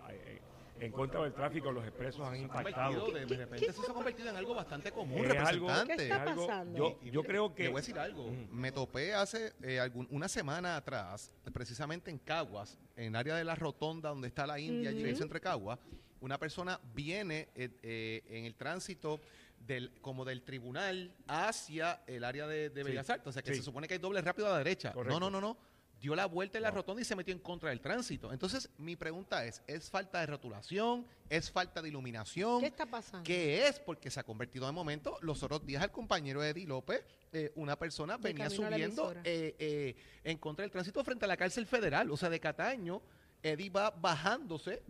En 0.78 0.92
contra 0.92 1.22
del 1.22 1.32
tráfico, 1.32 1.72
los 1.72 1.84
expresos 1.84 2.26
han 2.26 2.36
impactado. 2.36 3.10
De, 3.10 3.24
de 3.26 3.36
repente 3.36 3.66
eso 3.66 3.82
se 3.82 3.90
ha 3.90 3.94
convertido 3.94 4.28
en 4.30 4.36
algo 4.36 4.54
bastante 4.54 4.92
común, 4.92 5.24
Es 5.24 5.36
algo-. 5.38 5.68
¿Qué 5.86 5.92
está 5.94 6.24
pasando? 6.24 7.00
yo, 7.02 7.22
creo 7.22 7.54
que 7.54 7.64
Le 7.64 7.68
voy 7.70 7.78
a 7.78 7.80
decir 7.80 7.98
algo. 7.98 8.30
Me 8.50 8.72
topé 8.72 9.14
hace 9.14 9.54
eh, 9.62 9.80
algún- 9.80 10.06
una 10.10 10.28
semana 10.28 10.76
atrás, 10.76 11.32
precisamente 11.52 12.10
en 12.10 12.18
Caguas, 12.18 12.78
en 12.96 13.06
el 13.06 13.16
área 13.16 13.36
de 13.36 13.44
la 13.44 13.54
rotonda 13.54 14.10
donde 14.10 14.28
está 14.28 14.46
la 14.46 14.58
India, 14.58 14.90
allí 14.90 15.00
en 15.00 15.08
el 15.08 15.16
centro 15.16 15.34
de 15.34 15.40
Caguas, 15.40 15.78
una 16.20 16.38
persona 16.38 16.80
viene 16.94 17.48
eh, 17.54 17.70
eh, 17.82 18.22
en 18.28 18.44
el 18.44 18.54
tránsito 18.54 19.20
del 19.58 19.92
como 20.00 20.24
del 20.24 20.42
tribunal 20.42 21.10
hacia 21.26 22.02
el 22.06 22.22
área 22.24 22.46
de, 22.46 22.70
de 22.70 22.82
Sí. 22.82 22.88
Bellas 22.90 23.10
Artes. 23.10 23.26
O 23.28 23.32
sea 23.32 23.42
que 23.42 23.52
Sí. 23.52 23.58
se 23.58 23.64
supone 23.64 23.88
que 23.88 23.94
hay 23.94 24.00
doble 24.00 24.20
rápido 24.20 24.46
a 24.48 24.52
la 24.52 24.58
derecha. 24.58 24.92
Correcto. 24.92 25.18
No, 25.18 25.30
no, 25.30 25.40
no, 25.40 25.40
no. 25.40 25.56
Dio 26.06 26.14
la 26.14 26.26
vuelta 26.26 26.56
en 26.56 26.62
la 26.62 26.70
rotonda 26.70 27.02
y 27.02 27.04
se 27.04 27.16
metió 27.16 27.34
en 27.34 27.40
contra 27.40 27.70
del 27.70 27.80
tránsito. 27.80 28.32
Entonces, 28.32 28.70
mi 28.78 28.94
pregunta 28.94 29.44
es, 29.44 29.60
¿es 29.66 29.90
falta 29.90 30.20
de 30.20 30.26
rotulación? 30.26 31.04
¿Es 31.28 31.50
falta 31.50 31.82
de 31.82 31.88
iluminación? 31.88 32.60
¿Qué 32.60 32.68
está 32.68 32.86
pasando? 32.86 33.24
¿Qué 33.24 33.66
es? 33.66 33.80
Porque 33.80 34.08
se 34.08 34.20
ha 34.20 34.22
convertido 34.22 34.66
de 34.66 34.72
momento. 34.72 35.18
Los 35.20 35.42
otros 35.42 35.66
días 35.66 35.82
el 35.82 35.90
compañero 35.90 36.44
Eddie 36.44 36.64
López, 36.64 37.04
eh, 37.32 37.50
una 37.56 37.76
persona 37.76 38.18
De 38.18 38.22
venía 38.22 38.48
subiendo 38.48 39.14
eh, 39.24 39.56
eh, 39.58 39.96
en 40.22 40.38
contra 40.38 40.62
del 40.62 40.70
tránsito 40.70 41.02
frente 41.02 41.24
a 41.24 41.28
la 41.28 41.36
cárcel 41.36 41.66
federal, 41.66 42.08
o 42.08 42.16
sea, 42.16 42.30
de 42.30 42.38
Cataño. 42.38 43.02
Eddie 43.42 43.70
va 43.70 43.90
bajándose 43.90 44.84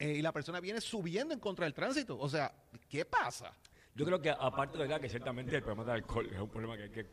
eh, 0.00 0.14
y 0.14 0.22
la 0.22 0.32
persona 0.32 0.58
viene 0.58 0.80
subiendo 0.80 1.34
en 1.34 1.38
contra 1.38 1.66
del 1.66 1.74
tránsito. 1.74 2.18
O 2.18 2.28
sea, 2.28 2.52
¿qué 2.88 3.04
pasa? 3.04 3.52
Yo 3.94 4.04
creo 4.04 4.20
que 4.20 4.30
aparte 4.30 4.76
de 4.76 4.88
verdad 4.88 5.00
que 5.00 5.08
ciertamente 5.08 5.54
el 5.54 5.62
problema 5.62 5.84
del 5.84 6.02
alcohol 6.02 6.28
es 6.32 6.40
un 6.40 6.48
problema 6.48 6.76
que 6.76 6.82
hay 6.82 6.90
que, 6.90 7.06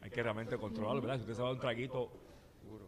hay 0.00 0.10
que 0.10 0.20
realmente 0.20 0.58
controlarlo, 0.58 1.00
¿verdad? 1.00 1.18
Si 1.18 1.20
usted 1.20 1.34
se 1.34 1.42
va 1.42 1.46
a 1.46 1.50
dar 1.50 1.54
un 1.54 1.60
traguito, 1.60 2.25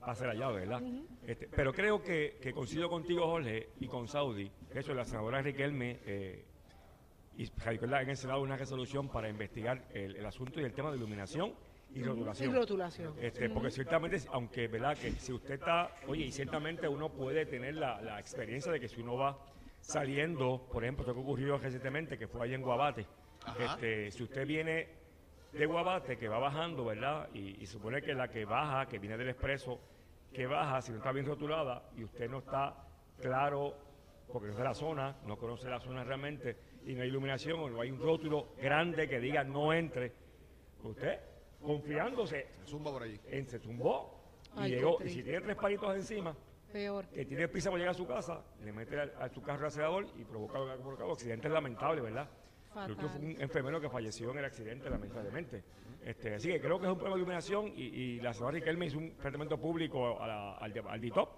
pase 0.00 0.26
la 0.26 0.34
llave, 0.34 0.66
¿verdad? 0.66 0.82
Este, 1.26 1.48
pero 1.48 1.72
creo 1.72 2.02
que, 2.02 2.38
que 2.40 2.52
coincido 2.52 2.88
contigo, 2.88 3.26
Jorge, 3.26 3.70
y 3.80 3.86
con 3.86 4.08
Saudi, 4.08 4.50
que 4.72 4.78
eso 4.80 4.94
la 4.94 5.04
senadora 5.04 5.42
Riquelme 5.42 6.00
eh, 6.06 6.44
y 7.36 7.46
radicó 7.56 7.84
en 7.84 8.10
el 8.10 8.16
Senado 8.16 8.42
una 8.42 8.56
resolución 8.56 9.08
para 9.08 9.28
investigar 9.28 9.86
el, 9.92 10.16
el 10.16 10.26
asunto 10.26 10.60
y 10.60 10.64
el 10.64 10.72
tema 10.72 10.90
de 10.90 10.96
iluminación 10.96 11.54
y 11.94 12.02
rotulación. 12.02 12.50
Y 12.50 12.54
rotulación. 12.54 13.14
Este, 13.20 13.48
porque 13.48 13.70
ciertamente, 13.70 14.18
aunque 14.32 14.68
verdad 14.68 14.96
que 14.96 15.12
si 15.12 15.32
usted 15.32 15.54
está, 15.54 15.90
oye, 16.06 16.24
y 16.24 16.32
ciertamente 16.32 16.88
uno 16.88 17.10
puede 17.10 17.46
tener 17.46 17.76
la, 17.76 18.00
la 18.02 18.20
experiencia 18.20 18.70
de 18.72 18.80
que 18.80 18.88
si 18.88 19.00
uno 19.00 19.16
va 19.16 19.38
saliendo, 19.80 20.68
por 20.70 20.84
ejemplo, 20.84 21.02
esto 21.02 21.14
que 21.14 21.20
ocurrió 21.20 21.58
recientemente, 21.58 22.18
que 22.18 22.26
fue 22.26 22.44
allá 22.44 22.56
en 22.56 22.62
Guabate, 22.62 23.06
este, 23.58 24.10
si 24.10 24.22
usted 24.22 24.46
viene 24.46 24.88
de 25.52 25.66
Guabate, 25.66 26.16
que 26.18 26.28
va 26.28 26.38
bajando, 26.38 26.84
¿verdad? 26.84 27.28
Y, 27.34 27.62
y 27.62 27.66
supone 27.66 28.02
que 28.02 28.14
la 28.14 28.28
que 28.28 28.44
baja, 28.44 28.86
que 28.86 28.98
viene 28.98 29.16
del 29.16 29.30
expreso, 29.30 29.80
que 30.32 30.46
baja, 30.46 30.80
si 30.82 30.92
no 30.92 30.98
está 30.98 31.10
bien 31.12 31.26
rotulada 31.26 31.88
y 31.96 32.04
usted 32.04 32.28
no 32.28 32.38
está 32.38 32.74
claro, 33.20 33.74
porque 34.32 34.46
no 34.48 34.52
es 34.52 34.58
de 34.58 34.64
la 34.64 34.74
zona, 34.74 35.16
no 35.24 35.36
conoce 35.38 35.68
la 35.70 35.80
zona 35.80 36.04
realmente, 36.04 36.56
y 36.84 36.94
no 36.94 37.02
hay 37.02 37.08
iluminación 37.08 37.58
o 37.60 37.68
no 37.70 37.80
hay 37.80 37.90
un 37.90 37.98
rótulo 38.00 38.48
grande 38.60 39.08
que 39.08 39.18
diga 39.20 39.42
no 39.42 39.72
entre, 39.72 40.12
usted, 40.82 41.18
confiándose, 41.62 42.46
Zumba 42.66 42.90
por 42.92 43.02
allí. 43.02 43.18
en 43.28 43.46
se 43.48 43.58
tumbó 43.58 44.14
y 44.56 44.60
Ay, 44.60 44.70
llegó. 44.72 44.98
Y 45.02 45.08
si 45.08 45.22
tiene 45.22 45.40
tres 45.40 45.56
palitos 45.56 45.94
encima, 45.96 46.34
Peor. 46.72 47.06
que 47.08 47.24
tiene 47.24 47.48
prisa 47.48 47.70
para 47.70 47.78
llegar 47.78 47.94
a 47.94 47.98
su 47.98 48.06
casa, 48.06 48.42
le 48.62 48.72
mete 48.72 49.00
a, 49.00 49.24
a 49.24 49.28
su 49.28 49.42
carro 49.42 49.66
acelerador 49.66 50.06
y 50.16 50.24
provoca 50.24 50.58
lo 50.58 50.66
que 50.66 50.72
ha 50.72 50.76
provocado. 50.76 51.12
Accidentes 51.12 51.50
lamentables, 51.50 52.04
¿verdad? 52.04 52.28
Fatal. 52.72 52.96
Fue 52.96 53.18
un 53.20 53.40
enfermero 53.40 53.80
que 53.80 53.88
falleció 53.88 54.30
en 54.32 54.38
el 54.38 54.44
accidente, 54.44 54.88
lamentablemente. 54.90 55.64
Este, 56.04 56.34
así 56.34 56.48
que 56.48 56.60
creo 56.60 56.78
que 56.78 56.86
es 56.86 56.92
un 56.92 56.98
problema 56.98 57.16
de 57.16 57.20
iluminación 57.22 57.68
y, 57.74 57.82
y 57.84 58.20
la 58.20 58.32
señora 58.32 58.52
Riquelme 58.52 58.86
hizo 58.86 58.98
un 58.98 59.16
tratamiento 59.16 59.58
público 59.58 60.20
a 60.22 60.26
la- 60.26 60.52
al, 60.58 60.72
al 60.88 61.00
DITOP, 61.00 61.28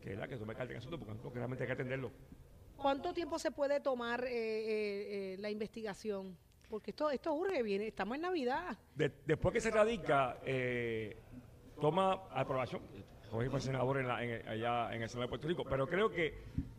que 0.00 0.12
es 0.12 0.18
la 0.18 0.26
que 0.26 0.36
tome 0.36 0.54
carta 0.54 0.72
en 0.72 0.78
asunto, 0.78 0.98
porque 0.98 1.14
porque 1.22 1.38
realmente 1.38 1.64
hay 1.64 1.66
que 1.68 1.72
atenderlo. 1.74 2.10
¿Cuánto 2.76 3.12
tiempo 3.14 3.38
se 3.38 3.50
puede 3.50 3.80
tomar 3.80 4.24
eh, 4.24 4.28
eh, 4.30 5.34
eh, 5.34 5.36
la 5.38 5.50
investigación? 5.50 6.36
Porque 6.68 6.90
esto, 6.90 7.10
esto 7.10 7.32
urge, 7.34 7.62
viene, 7.62 7.86
estamos 7.88 8.16
en 8.16 8.22
Navidad. 8.22 8.76
De- 8.94 9.12
después 9.24 9.52
que 9.52 9.60
se 9.60 9.70
radica, 9.70 10.38
toma 11.80 12.12
aprobación. 12.32 12.82
escogí 13.22 13.48
para 13.48 13.60
senador 13.60 13.98
en 13.98 14.06
la- 14.08 14.22
en- 14.24 14.48
allá 14.48 14.94
en 14.94 15.02
el 15.02 15.08
Senado 15.08 15.22
de 15.26 15.28
Puerto 15.30 15.48
Rico. 15.48 15.64
Pero 15.68 15.86
creo 15.88 16.10
que 16.10 16.34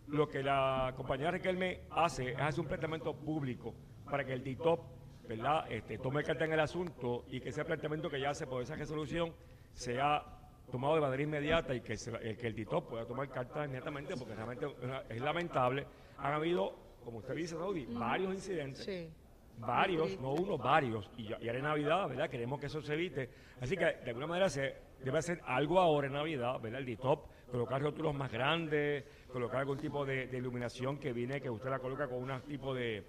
lo 0.08 0.28
que 0.30 0.42
la 0.42 0.94
compañera 0.96 1.30
Riquelme 1.32 1.82
hace 1.92 2.32
es 2.32 2.40
hacer 2.40 2.62
un 2.62 2.68
planteamiento 2.68 3.14
público 3.14 3.74
para 4.10 4.24
que 4.26 4.34
el 4.34 4.44
DITOP, 4.44 4.80
¿verdad?, 5.28 5.66
este, 5.72 5.98
tome 5.98 6.24
carta 6.24 6.46
en 6.46 6.54
el 6.54 6.60
asunto 6.60 7.26
y 7.28 7.40
que 7.40 7.50
ese 7.50 7.64
planteamiento 7.66 8.10
que 8.10 8.20
ya 8.20 8.30
hace 8.32 8.48
por 8.48 8.62
esa 8.62 8.76
resolución 8.76 9.34
sea 9.74 10.24
tomado 10.72 10.96
de 10.96 11.02
manera 11.02 11.24
inmediata 11.24 11.74
y 11.76 11.82
que, 11.82 11.96
se 11.98 12.12
eh, 12.22 12.36
que 12.36 12.48
el 12.48 12.56
DITOP 12.56 12.90
pueda 12.90 13.06
tomar 13.06 13.30
carta 13.30 13.64
inmediatamente 13.66 14.16
porque 14.18 14.36
realmente 14.36 14.68
es 15.10 15.22
lamentable. 15.22 15.86
Han 16.18 16.34
habido, 16.34 16.74
como 17.04 17.20
usted 17.20 17.36
dice, 17.36 17.56
Saudi, 17.56 17.86
varios 17.86 18.34
incidentes 18.34 18.84
Sí. 18.84 19.10
varios, 19.60 20.20
no 20.20 20.34
uno, 20.34 20.58
varios, 20.58 21.10
y, 21.18 21.28
ya- 21.30 21.38
en 21.42 21.64
Navidad, 21.64 22.08
¿verdad? 22.08 22.30
Queremos 22.30 22.60
que 22.60 22.68
eso 22.68 22.82
se 22.82 22.94
evite. 22.94 23.30
Así 23.60 23.76
que 23.76 23.86
de 23.86 24.10
alguna 24.10 24.28
manera 24.28 24.50
se 24.50 24.76
debe 25.04 25.18
hacer 25.20 25.40
algo 25.46 25.80
ahora 25.80 26.08
en 26.08 26.14
Navidad, 26.14 26.60
¿verdad? 26.62 26.80
El 26.80 26.86
DITOP, 26.86 27.26
colocar 27.50 27.82
rótulos 27.82 28.14
más 28.14 28.32
grandes, 28.32 29.06
colocar 29.32 29.60
algún 29.62 29.78
tipo 29.78 30.06
de, 30.06 30.28
de 30.28 30.38
iluminación 30.38 31.00
que 31.00 31.12
viene, 31.14 31.40
que 31.42 31.50
usted 31.50 31.70
la 31.70 31.80
coloca 31.80 32.08
con 32.08 32.18
un 32.30 32.42
tipo 32.42 32.74
de, 32.76 33.04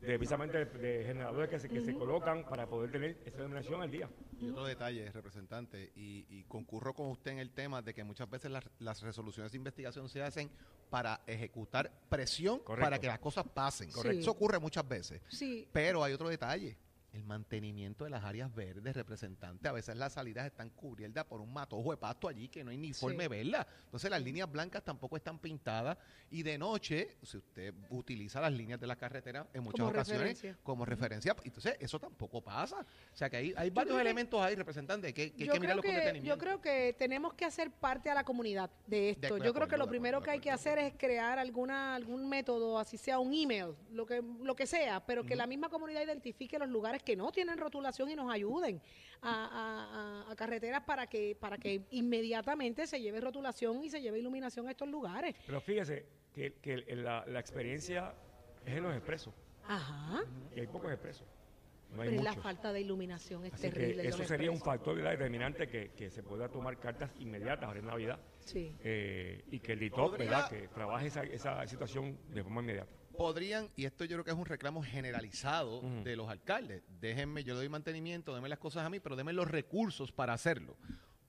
de 0.00 0.06
precisamente 0.16 0.64
de 0.64 1.04
generadores 1.04 1.48
que 1.50 1.58
se, 1.58 1.68
que 1.68 1.80
se 1.80 1.94
colocan 1.94 2.44
para 2.44 2.66
poder 2.66 2.90
tener 2.90 3.18
esa 3.24 3.38
iluminación 3.38 3.82
al 3.82 3.90
día. 3.90 4.08
Y 4.40 4.50
otro 4.50 4.64
detalle, 4.64 5.10
representante, 5.10 5.92
y, 5.96 6.24
y 6.28 6.44
concurro 6.44 6.94
con 6.94 7.08
usted 7.08 7.32
en 7.32 7.38
el 7.38 7.50
tema 7.50 7.82
de 7.82 7.92
que 7.94 8.04
muchas 8.04 8.30
veces 8.30 8.50
las, 8.50 8.64
las 8.78 9.02
resoluciones 9.02 9.52
de 9.52 9.58
investigación 9.58 10.08
se 10.08 10.22
hacen 10.22 10.50
para 10.88 11.20
ejecutar 11.26 11.90
presión 12.08 12.60
Correcto. 12.60 12.84
para 12.84 12.98
que 12.98 13.06
las 13.08 13.18
cosas 13.18 13.44
pasen. 13.52 13.90
Correcto. 13.90 14.20
Eso 14.20 14.30
ocurre 14.30 14.58
muchas 14.58 14.86
veces. 14.88 15.20
Sí. 15.28 15.68
Pero 15.72 16.02
hay 16.04 16.12
otro 16.12 16.28
detalle. 16.28 16.76
El 17.12 17.24
mantenimiento 17.24 18.04
de 18.04 18.10
las 18.10 18.22
áreas 18.22 18.54
verdes, 18.54 18.94
representante. 18.94 19.66
A 19.66 19.72
veces 19.72 19.96
las 19.96 20.12
salidas 20.12 20.44
están 20.44 20.68
cubiertas 20.68 21.24
por 21.24 21.40
un 21.40 21.50
matojo 21.52 21.90
de 21.90 21.96
pasto 21.96 22.28
allí 22.28 22.48
que 22.48 22.62
no 22.62 22.70
hay 22.70 22.76
ni 22.76 22.92
forma 22.92 23.22
de 23.22 23.28
verla. 23.28 23.66
Entonces 23.86 24.10
las 24.10 24.22
líneas 24.22 24.50
blancas 24.52 24.84
tampoco 24.84 25.16
están 25.16 25.38
pintadas. 25.38 25.96
Y 26.30 26.42
de 26.42 26.58
noche, 26.58 27.16
si 27.22 27.38
usted 27.38 27.72
utiliza 27.88 28.42
las 28.42 28.52
líneas 28.52 28.78
de 28.78 28.86
la 28.86 28.94
carretera 28.96 29.46
en 29.54 29.62
muchas 29.62 29.78
Como 29.80 29.90
ocasiones 29.90 30.20
referencia. 30.20 30.58
como 30.62 30.84
referencia, 30.84 31.34
entonces 31.44 31.76
eso 31.80 31.98
tampoco 31.98 32.42
pasa. 32.42 32.80
O 32.80 33.16
sea 33.16 33.30
que 33.30 33.38
hay, 33.38 33.54
hay 33.56 33.70
varios 33.70 33.96
que- 33.96 34.02
elementos 34.02 34.40
ahí, 34.42 34.54
representante, 34.54 35.14
que, 35.14 35.32
que 35.32 35.44
hay 35.44 35.48
que 35.48 35.60
mirarlos 35.60 35.82
creo 35.82 35.94
con 35.94 36.00
detenimiento. 36.04 36.34
yo 36.36 36.38
creo 36.38 36.60
que 36.60 36.94
tenemos 36.98 37.32
que 37.32 37.46
hacer 37.46 37.70
parte 37.70 38.10
a 38.10 38.14
la 38.14 38.24
comunidad 38.24 38.70
de 38.86 39.10
esto. 39.10 39.36
De- 39.36 39.46
yo 39.46 39.54
creo 39.54 39.66
que 39.66 39.78
lo 39.78 39.88
primero 39.88 40.22
que 40.22 40.30
hay 40.30 40.40
que 40.40 40.50
hacer 40.50 40.78
es 40.78 40.92
crear 40.98 41.38
alguna 41.38 41.94
algún 41.94 42.28
método, 42.28 42.78
así 42.78 42.98
sea 42.98 43.18
un 43.18 43.32
email, 43.32 43.74
lo 43.90 44.04
que 44.04 44.22
lo 44.42 44.54
que 44.54 44.66
sea, 44.66 45.04
pero 45.06 45.24
que 45.24 45.34
la 45.34 45.46
misma 45.46 45.70
comunidad 45.70 46.02
identifique 46.02 46.58
los 46.58 46.68
lugares 46.68 46.97
que 47.02 47.16
no 47.16 47.30
tienen 47.32 47.58
rotulación 47.58 48.10
y 48.10 48.16
nos 48.16 48.32
ayuden 48.32 48.80
a, 49.22 49.30
a- 49.30 50.24
a- 50.28 50.32
a 50.32 50.36
carreteras 50.36 50.82
para 50.84 51.06
que 51.06 51.36
para 51.38 51.58
que 51.58 51.82
inmediatamente 51.90 52.86
se 52.86 53.00
lleve 53.00 53.20
rotulación 53.20 53.82
y 53.84 53.90
se 53.90 54.00
lleve 54.00 54.18
iluminación 54.18 54.66
a 54.68 54.70
estos 54.70 54.88
lugares. 54.88 55.34
Pero 55.46 55.60
fíjese 55.60 56.06
que, 56.34 56.84
la, 56.96 57.24
la 57.26 57.40
experiencia 57.40 58.14
es 58.64 58.76
en 58.76 58.82
los 58.84 58.94
expresos, 58.94 59.34
Ajá. 59.66 60.22
y 60.54 60.60
hay 60.60 60.66
pocos 60.66 60.92
expresos. 60.92 61.26
No 61.94 62.02
hay 62.02 62.10
Pero 62.10 62.22
la 62.22 62.34
falta 62.34 62.70
de 62.70 62.82
iluminación 62.82 63.46
es 63.46 63.54
Así 63.54 63.62
terrible. 63.62 64.02
que 64.02 64.08
eso 64.08 64.22
sería 64.22 64.50
un 64.50 64.60
factor 64.60 64.94
¿verdad? 64.94 65.12
determinante 65.12 65.66
que, 65.68 65.92
que 65.92 66.10
se 66.10 66.22
pueda 66.22 66.46
tomar 66.50 66.78
cartas 66.78 67.10
inmediatas 67.18 67.64
ahora 67.64 67.80
en 67.80 67.86
Navidad 67.86 68.20
Sí. 68.40 68.76
eh, 68.84 69.42
y 69.50 69.58
que 69.60 69.72
el 69.72 69.78
DITOP 69.78 70.18
¿verdad? 70.18 70.50
que 70.50 70.68
trabaje 70.68 71.06
esa, 71.06 71.22
esa 71.22 71.66
situación 71.66 72.18
de 72.28 72.42
forma 72.42 72.60
inmediata. 72.60 72.92
Podrían, 73.18 73.68
y 73.76 73.84
esto 73.84 74.04
yo 74.04 74.16
creo 74.16 74.24
que 74.24 74.30
es 74.30 74.36
un 74.36 74.46
reclamo 74.46 74.82
generalizado 74.82 75.82
de 76.04 76.14
los 76.16 76.28
alcaldes, 76.30 76.82
déjenme, 77.00 77.42
yo 77.44 77.54
le 77.54 77.58
doy 77.60 77.68
mantenimiento, 77.68 78.32
denme 78.34 78.48
las 78.48 78.58
cosas 78.60 78.84
a 78.86 78.90
mí, 78.90 79.00
pero 79.00 79.16
denme 79.16 79.32
los 79.32 79.48
recursos 79.48 80.12
para 80.12 80.32
hacerlo. 80.32 80.76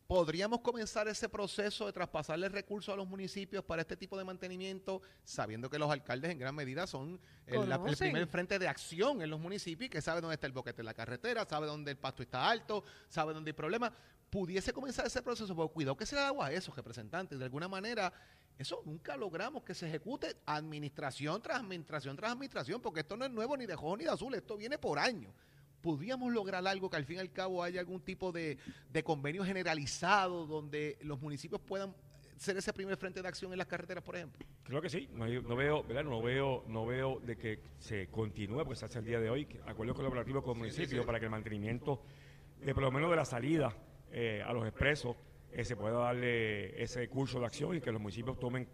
¿Podríamos 0.07 0.61
comenzar 0.61 1.07
ese 1.07 1.29
proceso 1.29 1.85
de 1.85 1.93
traspasarle 1.93 2.49
recursos 2.49 2.91
a 2.91 2.95
los 2.97 3.07
municipios 3.07 3.63
para 3.63 3.83
este 3.83 3.95
tipo 3.95 4.17
de 4.17 4.23
mantenimiento, 4.23 5.03
sabiendo 5.23 5.69
que 5.69 5.77
los 5.77 5.91
alcaldes 5.91 6.31
en 6.31 6.39
gran 6.39 6.55
medida 6.55 6.87
son 6.87 7.19
el, 7.45 7.69
la- 7.69 7.75
el 7.75 7.81
Conocen. 7.81 8.11
primer 8.11 8.27
frente 8.27 8.57
de 8.57 8.67
acción 8.67 9.21
en 9.21 9.29
los 9.29 9.39
municipios 9.39 9.85
y 9.87 9.89
que 9.89 10.01
sabe 10.01 10.21
dónde 10.21 10.33
está 10.33 10.47
el 10.47 10.53
boquete 10.53 10.77
de 10.77 10.83
la 10.83 10.95
carretera, 10.95 11.45
sabe 11.47 11.67
dónde 11.67 11.91
el 11.91 11.97
pasto 11.97 12.23
está 12.23 12.49
alto, 12.49 12.83
sabe 13.07 13.33
dónde 13.35 13.49
hay 13.49 13.53
problemas? 13.53 13.91
¿Pudiese 14.31 14.73
comenzar 14.73 15.05
ese 15.05 15.21
proceso? 15.21 15.55
Porque 15.55 15.73
cuidado 15.73 15.95
que 15.97 16.05
se 16.07 16.15
le 16.15 16.21
da 16.21 16.27
agua 16.27 16.47
a 16.47 16.51
esos 16.53 16.75
representantes. 16.75 17.37
De 17.39 17.45
alguna 17.45 17.67
manera, 17.67 18.11
eso 18.59 18.83
nunca 18.85 19.15
logramos 19.15 19.63
que 19.63 19.73
se 19.73 19.87
ejecute 19.87 20.35
administración 20.45 21.41
tras 21.41 21.59
administración 21.59 22.17
tras 22.17 22.33
administración, 22.33 22.81
porque 22.81 22.99
esto 22.99 23.15
no 23.15 23.23
es 23.23 23.31
nuevo 23.31 23.55
ni 23.55 23.65
de 23.65 23.73
rojo 23.73 23.95
ni 23.95 24.03
de 24.03 24.11
azul, 24.11 24.35
esto 24.35 24.57
viene 24.57 24.77
por 24.77 24.99
años. 24.99 25.33
¿Podríamos 25.81 26.33
lograr 26.33 26.67
algo 26.67 26.89
que 26.89 26.97
al 26.97 27.05
fin 27.05 27.15
y 27.15 27.19
al 27.19 27.31
cabo 27.31 27.63
haya 27.63 27.79
algún 27.79 28.01
tipo 28.01 28.33
de, 28.33 28.57
de 28.91 29.03
convenio 29.03 29.45
generalizado 29.45 30.45
donde 30.45 30.97
los 31.01 31.21
municipios 31.21 31.61
puedan 31.61 31.95
ser 32.35 32.57
ese 32.57 32.73
primer 32.73 32.97
frente 32.97 33.21
de 33.21 33.27
acción 33.29 33.53
en 33.53 33.57
las 33.57 33.67
carreteras, 33.67 34.03
por 34.03 34.17
ejemplo? 34.17 34.45
Creo 34.63 34.81
que 34.81 34.89
sí, 34.89 35.09
no, 35.13 35.55
veo, 35.55 35.83
¿verdad? 35.83 36.03
No 36.03 36.21
veo, 36.21 36.65
no 36.67 36.85
veo 36.85 37.21
de 37.21 37.37
que 37.37 37.61
se 37.79 38.07
continúe, 38.07 38.65
pues 38.65 38.83
hasta 38.83 38.99
el 38.99 39.05
día 39.05 39.21
de 39.21 39.29
hoy, 39.29 39.47
acuerdos 39.65 39.95
colaborativos 39.95 40.43
con 40.43 40.53
el 40.53 40.59
municipio 40.59 41.05
para 41.05 41.19
que 41.19 41.25
el 41.25 41.31
mantenimiento 41.31 42.01
de 42.59 42.73
por 42.73 42.83
lo 42.83 42.91
menos 42.91 43.09
de 43.09 43.15
la 43.15 43.25
salida 43.25 43.73
eh, 44.11 44.43
a 44.45 44.51
los 44.53 44.65
expresos 44.67 45.15
eh, 45.51 45.65
se 45.65 45.75
pueda 45.75 45.99
darle 45.99 46.81
ese 46.81 47.07
curso 47.09 47.39
de 47.39 47.45
acción 47.45 47.75
y 47.75 47.81
que 47.81 47.91
los 47.91 48.01
municipios 48.01 48.39
tomen 48.39 48.67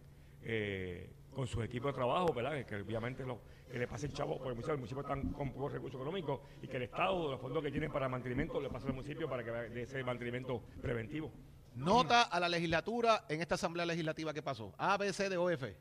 eh, 0.44 1.10
con 1.34 1.48
sus 1.48 1.64
equipos 1.64 1.92
de 1.92 1.96
trabajo, 1.96 2.34
¿verdad? 2.34 2.66
Que 2.66 2.76
obviamente 2.76 3.26
lo, 3.26 3.42
que 3.72 3.80
le 3.80 3.88
pasen 3.88 4.12
chavo, 4.12 4.38
porque 4.38 4.56
muchos 4.56 4.78
municipios 4.78 5.06
están 5.06 5.34
con 5.34 5.52
pocos 5.52 5.74
recursos 5.74 6.00
económicos 6.00 6.40
y 6.62 6.68
que 6.68 6.78
el 6.78 6.84
Estado, 6.84 7.32
los 7.32 7.42
fondos 7.42 7.64
que 7.64 7.72
tienen 7.72 7.92
para 7.92 8.08
mantenimiento, 8.08 8.62
le 8.62 8.70
pasen 8.70 8.90
al 8.90 8.96
municipio 8.96 9.30
para 9.30 9.44
que 9.44 9.52
de 9.52 9.82
ese 9.82 10.04
mantenimiento 10.04 10.62
preventivo. 10.82 11.32
Nota 11.76 12.24
a 12.24 12.40
la 12.40 12.48
legislatura 12.48 13.26
en 13.28 13.42
esta 13.42 13.56
asamblea 13.56 13.86
legislativa 13.86 14.34
que 14.34 14.42
pasó. 14.42 14.74
A, 14.78 14.98
B, 14.98 15.12
C, 15.12 15.28
D 15.30 15.36
o 15.36 15.50
F. 15.50 15.76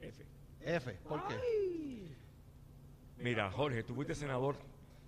F. 0.00 0.26
F. 0.60 0.92
¿Por 1.06 1.26
qué? 1.26 1.34
Mira, 3.18 3.50
Jorge, 3.50 3.82
tú 3.82 3.94
fuiste 3.94 4.14
senador, 4.14 4.56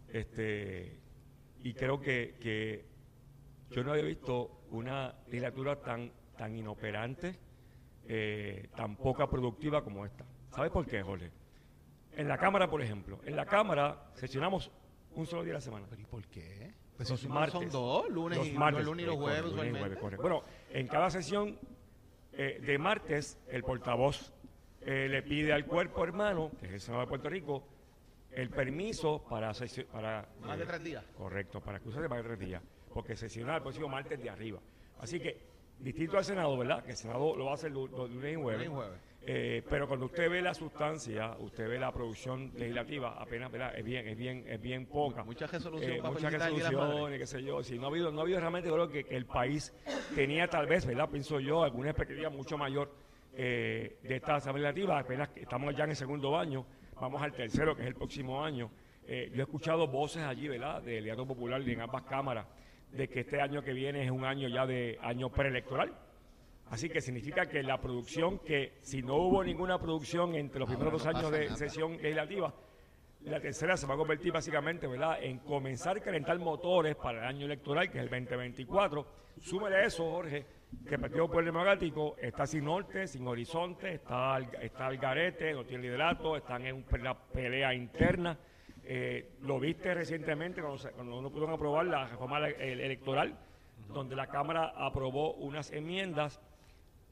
este, 0.09 0.99
y 1.63 1.73
creo 1.75 2.01
que, 2.01 2.37
que 2.41 2.90
yo 3.71 3.85
no 3.85 3.93
había 3.93 4.05
visto 4.05 4.65
una 4.71 5.15
legislatura 5.27 5.77
tan, 5.77 6.11
tan 6.37 6.57
inoperante, 6.57 7.39
eh, 8.07 8.69
tan 8.77 8.97
poca 8.97 9.29
productiva 9.29 9.83
como 9.83 10.05
esta. 10.05 10.25
¿Sabes 10.51 10.71
por 10.71 10.87
qué, 10.87 11.03
Jorge? 11.03 11.31
En 12.17 12.29
la 12.29 12.39
Cámara, 12.39 12.69
por 12.69 12.83
ejemplo, 12.83 13.21
en 13.25 13.37
la 13.37 13.47
Cámara 13.47 14.11
sesionamos 14.15 14.71
un 15.15 15.27
solo 15.27 15.45
día 15.45 15.53
a 15.53 15.55
la 15.55 15.61
semana. 15.61 15.87
¿Pero 15.89 16.03
y 16.03 16.05
por 16.05 16.27
qué? 16.27 16.73
Pues 16.97 17.09
Los 17.11 17.21
si 17.21 17.29
martes. 17.29 17.53
son 17.53 17.71
dos, 17.71 18.11
lunes 18.11 18.39
Los 18.39 18.49
y, 18.49 18.53
martes, 18.53 18.85
lunes 18.85 19.05
y 19.05 19.07
los 19.07 19.17
eh, 19.17 19.19
jueves 19.19 19.43
correcto, 19.43 19.57
lunes 19.65 19.93
y 19.97 20.01
jueves. 20.01 20.19
Bueno, 20.21 20.45
en 20.71 20.87
cada 20.87 21.11
sesión 21.11 21.59
eh, 22.33 22.61
de 22.61 22.79
martes, 22.79 23.39
el 23.49 23.63
portavoz 23.63 24.33
eh, 24.83 25.09
le 25.09 25.23
pide 25.23 25.53
al 25.53 25.65
cuerpo 25.65 26.05
hermano, 26.05 26.51
que 26.59 26.67
es 26.67 26.73
el 26.73 26.81
Senado 26.81 27.03
de 27.03 27.09
Puerto 27.09 27.29
Rico, 27.31 27.65
el 28.33 28.51
permiso 28.51 29.25
para... 29.29 29.53
para 29.91 30.29
Más 30.41 30.59
de 30.59 30.67
tres 30.67 30.83
días. 30.85 31.05
Correcto, 31.17 31.61
para 31.61 31.79
excusas 31.79 32.03
de 32.03 32.09
más 32.09 32.19
de 32.19 32.25
tres 32.25 32.39
días, 32.39 32.63
porque 32.93 33.17
sesiona 33.17 33.57
el 33.57 33.63
próximo 33.63 33.89
martes 33.89 34.21
de 34.23 34.31
arriba. 34.31 34.61
Así 34.99 35.19
que, 35.21 35.39
distinto 35.79 36.19
al 36.19 36.25
Senado, 36.25 36.57
¿verdad? 36.59 36.83
Que 36.85 36.91
el 36.93 36.97
Senado 36.97 37.35
lo 37.37 37.47
va 37.47 37.53
a 37.53 37.55
hacer 37.55 37.71
lu- 37.71 37.87
lu- 37.89 38.09
lunes 38.09 38.33
y 38.33 38.37
jueves. 38.37 38.69
Eh, 39.23 39.63
pero 39.69 39.87
cuando 39.87 40.07
usted 40.07 40.31
ve 40.31 40.41
la 40.41 40.55
sustancia, 40.55 41.37
usted 41.41 41.69
ve 41.69 41.79
la 41.79 41.93
producción 41.93 42.53
legislativa, 42.57 43.21
apenas, 43.21 43.53
¿verdad? 43.53 43.79
Es 43.79 43.85
bien, 43.85 44.09
es 44.09 44.17
bien, 44.17 44.45
es 44.49 44.61
bien 44.61 44.87
poca. 44.87 45.21
Eh, 45.21 46.01
muchas 46.01 46.33
las 46.33 46.51
Madres. 46.53 46.69
resoluciones, 46.71 47.19
qué 47.19 47.27
sé 47.27 47.43
yo. 47.43 47.63
Si 47.63 47.79
no 47.79 47.85
ha 47.85 47.91
habido, 47.91 48.11
no 48.11 48.21
ha 48.21 48.23
habido 48.23 48.41
realmente, 48.41 48.71
creo 48.71 48.89
que, 48.89 49.05
que 49.05 49.17
el 49.17 49.27
país 49.27 49.75
tenía 50.15 50.49
tal 50.49 50.67
vez, 50.67 50.87
¿verdad? 50.87 51.09
Pienso 51.11 51.39
yo, 51.39 51.63
alguna 51.63 51.91
expectativa 51.91 52.31
mucho 52.31 52.57
mayor 52.57 52.91
eh, 53.35 53.99
de 54.03 54.17
esta 54.17 54.37
asamblea 54.37 54.71
legislativa. 54.73 54.99
Apenas 54.99 55.29
que 55.29 55.41
estamos 55.43 55.77
ya 55.77 55.85
en 55.85 55.91
el 55.91 55.97
segundo 55.97 56.37
año, 56.39 56.65
vamos 56.99 57.21
al 57.23 57.33
tercero, 57.33 57.77
que 57.77 57.83
es 57.83 57.89
el 57.89 57.95
próximo 57.95 58.43
año. 58.43 58.71
Yo 59.07 59.15
he 59.17 59.43
escuchado 59.43 59.87
voces 59.89 60.23
allí, 60.23 60.47
¿verdad? 60.49 60.81
Del 60.83 61.05
Teatro 61.05 61.27
Popular 61.27 61.61
y 61.67 61.73
en 61.73 61.81
ambas 61.81 62.05
cámaras, 62.05 62.47
de 62.93 63.09
que 63.09 63.21
este 63.21 63.41
año 63.41 63.63
que 63.63 63.73
viene 63.73 64.05
es 64.05 64.11
un 64.11 64.25
año 64.25 64.49
ya 64.49 64.67
de 64.67 64.99
año 65.03 65.31
preelectoral. 65.31 65.93
Así 66.71 66.89
que 66.89 67.01
significa 67.01 67.47
que 67.47 67.63
la 67.63 67.81
producción, 67.81 68.39
que 68.39 68.75
si 68.81 69.03
no 69.03 69.17
hubo 69.17 69.43
ninguna 69.43 69.79
producción 69.79 70.35
entre 70.37 70.61
los 70.61 70.69
primeros 70.69 70.93
dos 70.93 71.07
años 71.07 71.31
de 71.31 71.51
sesión 71.57 71.97
legislativa, 71.97 72.55
la 73.23 73.41
tercera 73.41 73.77
se 73.77 73.87
va 73.87 73.95
a 73.95 73.97
convertir 73.97 74.33
básicamente, 74.33 74.87
¿verdad?, 74.87 75.23
en 75.23 75.39
comenzar 75.41 75.97
a 75.97 76.01
calentar 76.01 76.39
motores 76.39 76.97
para 76.97 77.19
el 77.19 77.25
año 77.25 77.47
electoral, 77.47 77.91
que 77.91 77.99
es 77.99 78.05
el 78.05 78.11
2024. 78.11 79.07
Súmele 79.41 79.85
eso, 79.85 80.11
Jorge, 80.11 80.47
que 80.87 80.95
el 80.95 81.01
Partido 81.01 81.27
Popular 81.27 81.45
Democrático 81.45 82.17
está 82.19 82.47
sin 82.47 82.65
norte, 82.65 83.07
sin 83.07 83.27
horizonte, 83.27 83.95
está 83.95 84.37
al, 84.37 84.49
está 84.63 84.87
al 84.87 84.97
garete, 84.97 85.53
no 85.53 85.65
tiene 85.65 85.85
liderato, 85.85 86.37
están 86.37 86.65
en 86.67 86.85
una 86.91 87.15
pelea 87.15 87.75
interna. 87.75 88.39
Eh, 88.93 89.35
lo 89.43 89.61
viste 89.61 89.95
recientemente 89.95 90.61
cuando, 90.61 90.91
cuando 90.97 91.23
no 91.23 91.31
pudieron 91.31 91.55
aprobar 91.55 91.87
la 91.87 92.09
reforma 92.09 92.39
ele- 92.39 92.57
el- 92.73 92.81
electoral, 92.81 93.39
donde 93.95 94.17
la 94.17 94.27
Cámara 94.27 94.73
aprobó 94.77 95.35
unas 95.35 95.71
enmiendas 95.71 96.41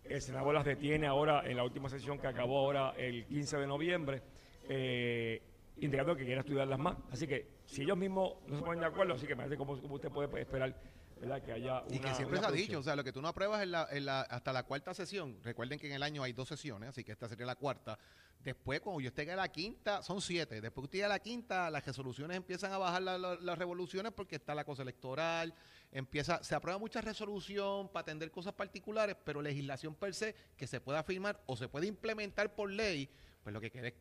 el 0.02 0.20
Senado 0.20 0.52
las 0.52 0.64
detiene 0.64 1.06
ahora 1.06 1.49
en 1.49 1.56
la 1.56 1.62
última 1.62 1.88
sesión 1.88 2.18
que 2.18 2.26
acabó 2.26 2.58
ahora 2.58 2.94
el 2.97 3.26
15 3.26 3.58
de 3.58 3.66
noviembre, 3.68 4.23
eh, 4.68 5.40
indicando 5.76 6.16
que 6.16 6.25
quiere 6.25 6.40
estudiarlas 6.40 6.80
más. 6.80 6.97
Así 7.12 7.28
que 7.28 7.47
si 7.66 7.82
ellos 7.82 7.97
mismos 7.97 8.35
no 8.49 8.56
se 8.56 8.62
ponen 8.64 8.80
de 8.80 8.87
acuerdo, 8.87 9.14
así 9.14 9.26
que 9.28 9.37
me 9.37 9.44
parece 9.44 9.56
como 9.56 9.75
usted 9.75 10.08
puede 10.11 10.40
esperar 10.40 10.75
¿verdad? 11.20 11.42
Que 11.42 11.52
haya 11.52 11.82
Y 11.90 11.98
que 11.98 12.14
siempre 12.14 12.38
se 12.38 12.46
ha 12.46 12.50
dicho, 12.50 12.78
o 12.78 12.82
sea, 12.82 12.94
lo 12.96 13.04
que 13.04 13.12
tú 13.12 13.20
no 13.22 13.28
apruebas 13.28 13.62
en 13.62 13.72
la, 13.72 13.87
en 13.90 14.06
la- 14.06 14.22
hasta 14.22 14.52
la 14.52 14.62
cuarta 14.64 14.94
sesión, 14.94 15.38
recuerden 15.42 15.78
que 15.78 15.87
en 15.88 15.92
el 15.94 16.02
año 16.02 16.22
hay 16.22 16.32
dos 16.32 16.48
sesiones, 16.48 16.88
así 16.90 17.04
que 17.04 17.12
esta 17.12 17.28
sería 17.28 17.46
la 17.46 17.56
cuarta. 17.56 17.98
Después, 18.42 18.80
cuando 18.80 19.00
yo 19.00 19.08
esté 19.08 19.30
a 19.32 19.34
la 19.37 19.48
quinta, 19.48 20.00
son 20.02 20.20
siete. 20.20 20.60
Después 20.60 20.82
que 20.82 20.87
usted 20.87 20.98
llegue 20.98 21.04
a 21.06 21.08
la 21.08 21.18
quinta, 21.18 21.68
las 21.70 21.84
resoluciones 21.84 22.37
empiezan 22.37 22.72
a 22.72 22.78
bajar 22.78 23.02
la- 23.02 23.18
la- 23.18 23.34
las 23.34 23.58
revoluciones 23.58 24.12
porque 24.12 24.37
está 24.37 24.54
la 24.54 24.64
cosa 24.64 24.82
electoral, 24.82 25.52
empieza, 25.90 26.42
se 26.44 26.54
aprueba 26.54 26.78
mucha 26.78 27.00
resolución 27.00 27.88
para 27.88 28.02
atender 28.02 28.30
cosas 28.30 28.52
particulares, 28.54 29.16
pero 29.25 29.42
legislación 29.42 29.94
per 29.96 30.14
se 30.14 30.34
que 30.56 30.66
se 30.68 30.80
pueda 30.80 31.02
firmar 31.02 31.42
o 31.46 31.56
se 31.56 31.68
puede 31.68 31.87
implementar 31.88 32.54
por 32.54 32.70
ley, 32.70 33.08
pues 33.42 33.52
lo 33.52 33.60
que 33.60 33.70
queda 33.70 33.88
es 33.88 33.94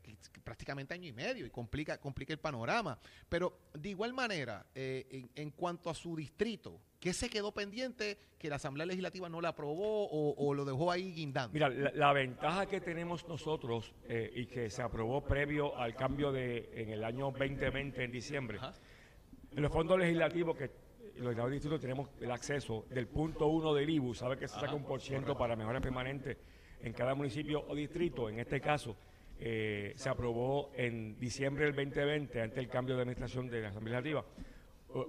prácticamente 0.43 0.93
año 0.93 1.07
y 1.07 1.13
medio 1.13 1.45
y 1.45 1.49
complica, 1.49 1.97
complica 1.99 2.31
el 2.33 2.39
panorama. 2.39 2.99
Pero 3.29 3.57
de 3.73 3.89
igual 3.89 4.13
manera, 4.13 4.65
eh, 4.75 5.07
en, 5.09 5.31
en 5.35 5.51
cuanto 5.51 5.89
a 5.89 5.95
su 5.95 6.15
distrito, 6.15 6.79
¿qué 6.99 7.13
se 7.13 7.29
quedó 7.29 7.51
pendiente 7.51 8.17
que 8.37 8.49
la 8.49 8.55
Asamblea 8.55 8.85
Legislativa 8.85 9.29
no 9.29 9.41
la 9.41 9.49
aprobó 9.49 10.07
o, 10.07 10.33
o 10.37 10.53
lo 10.53 10.65
dejó 10.65 10.91
ahí 10.91 11.13
guindando? 11.13 11.53
Mira, 11.53 11.69
la, 11.69 11.91
la 11.93 12.13
ventaja 12.13 12.65
que 12.65 12.81
tenemos 12.81 13.27
nosotros 13.27 13.93
eh, 14.07 14.31
y 14.35 14.45
que 14.47 14.69
se 14.69 14.81
aprobó 14.81 15.21
previo 15.21 15.77
al 15.77 15.95
cambio 15.95 16.31
de 16.31 16.69
en 16.73 16.89
el 16.89 17.03
año 17.03 17.31
2020 17.31 18.03
en 18.03 18.11
diciembre, 18.11 18.57
Ajá. 18.57 18.73
en 19.55 19.61
los 19.61 19.71
fondos 19.71 19.99
legislativos 19.99 20.57
que 20.57 20.71
los 21.15 21.25
legisladores 21.25 21.53
distritos 21.53 21.81
tenemos 21.81 22.09
el 22.21 22.31
acceso 22.31 22.85
del 22.89 23.07
punto 23.07 23.47
uno 23.47 23.73
del 23.73 23.89
IBU, 23.89 24.13
sabe 24.13 24.37
que 24.37 24.47
se 24.47 24.55
saca 24.55 24.73
un 24.73 24.83
por 24.83 25.01
ciento 25.01 25.35
para 25.35 25.55
mejoras 25.55 25.81
permanentes 25.81 26.37
en 26.81 26.93
cada 26.93 27.15
municipio 27.15 27.65
o 27.67 27.73
distrito, 27.75 28.29
en 28.29 28.39
este 28.39 28.61
caso 28.61 28.95
eh, 29.39 29.93
se 29.95 30.09
aprobó 30.09 30.71
en 30.75 31.19
diciembre 31.19 31.65
del 31.65 31.75
2020 31.75 32.41
ante 32.41 32.59
el 32.59 32.67
cambio 32.67 32.95
de 32.95 33.01
administración 33.01 33.49
de 33.49 33.61
la 33.61 33.69
Asamblea 33.69 34.01
Legislativa 34.01 34.25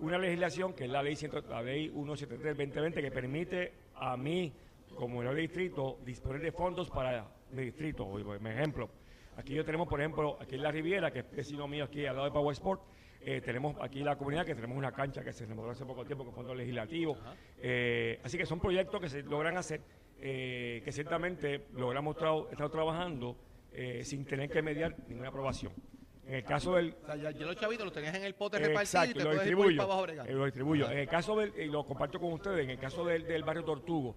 una 0.00 0.18
legislación 0.18 0.74
que 0.74 0.84
es 0.84 0.90
la 0.90 1.02
ley, 1.02 1.16
100 1.16 1.32
la 1.48 1.62
ley 1.62 1.88
173 1.90 2.56
del 2.56 2.66
2020 2.68 3.02
que 3.02 3.10
permite 3.10 3.72
a 3.94 4.16
mí, 4.16 4.52
como 4.96 5.22
el 5.22 5.36
distrito, 5.36 5.98
disponer 6.04 6.42
de 6.42 6.52
fondos 6.52 6.90
para 6.90 7.26
mi 7.52 7.62
distrito. 7.64 8.06
Por 8.06 8.46
ejemplo, 8.46 8.90
aquí 9.36 9.54
yo 9.54 9.64
tenemos, 9.64 9.88
por 9.88 10.00
ejemplo, 10.00 10.36
aquí 10.40 10.56
en 10.56 10.62
la 10.62 10.70
Riviera, 10.72 11.10
que 11.10 11.20
es 11.20 11.30
vecino 11.30 11.66
mío 11.68 11.84
aquí 11.84 12.04
al 12.06 12.16
lado 12.16 12.26
de 12.26 12.32
Power 12.32 12.52
Sport, 12.52 12.82
eh, 13.20 13.40
tenemos 13.40 13.76
aquí 13.80 14.00
la 14.04 14.16
comunidad 14.16 14.46
que 14.46 14.54
tenemos 14.54 14.76
una 14.76 14.92
cancha 14.92 15.22
que 15.24 15.32
se 15.32 15.44
remodeló 15.46 15.72
hace 15.72 15.84
poco 15.84 16.04
tiempo 16.04 16.24
con 16.24 16.34
fondos 16.34 16.56
legislativos. 16.56 17.18
Eh, 17.60 18.20
así 18.22 18.38
que 18.38 18.46
son 18.46 18.60
proyectos 18.60 19.00
que 19.00 19.08
se 19.08 19.22
logran 19.22 19.56
hacer, 19.56 19.80
eh, 20.20 20.80
que 20.84 20.92
ciertamente 20.92 21.66
logramos 21.74 22.16
tra- 22.16 22.50
estar 22.50 22.70
trabajando 22.70 23.36
eh, 23.72 24.02
sin 24.04 24.24
tener 24.24 24.48
que 24.50 24.62
mediar 24.62 24.94
ninguna 25.08 25.28
aprobación. 25.28 25.72
En 26.28 26.34
el 26.34 26.44
caso 26.44 26.74
del, 26.74 26.94
O 27.02 27.06
sea, 27.06 27.16
ya, 27.16 27.30
ya 27.30 27.46
los 27.46 27.56
chavitos 27.56 27.84
los 27.86 27.94
tenías 27.94 28.14
en 28.14 28.22
el 28.24 28.34
pote 28.34 28.58
repartido 28.58 29.04
y 29.04 29.14
te 29.14 29.24
lo 29.24 29.30
distribuyo. 29.32 29.76
para 29.78 29.92
abajo 29.94 30.06
eh, 30.28 30.32
lo 30.34 30.44
distribuyo. 30.44 30.90
En 30.90 30.98
el 30.98 31.08
caso 31.08 31.34
del, 31.36 31.52
y 31.58 31.64
lo 31.66 31.84
comparto 31.86 32.20
con 32.20 32.32
ustedes, 32.34 32.64
en 32.64 32.70
el 32.70 32.78
caso 32.78 33.02
del, 33.04 33.26
del 33.26 33.42
barrio 33.44 33.64
Tortugo, 33.64 34.14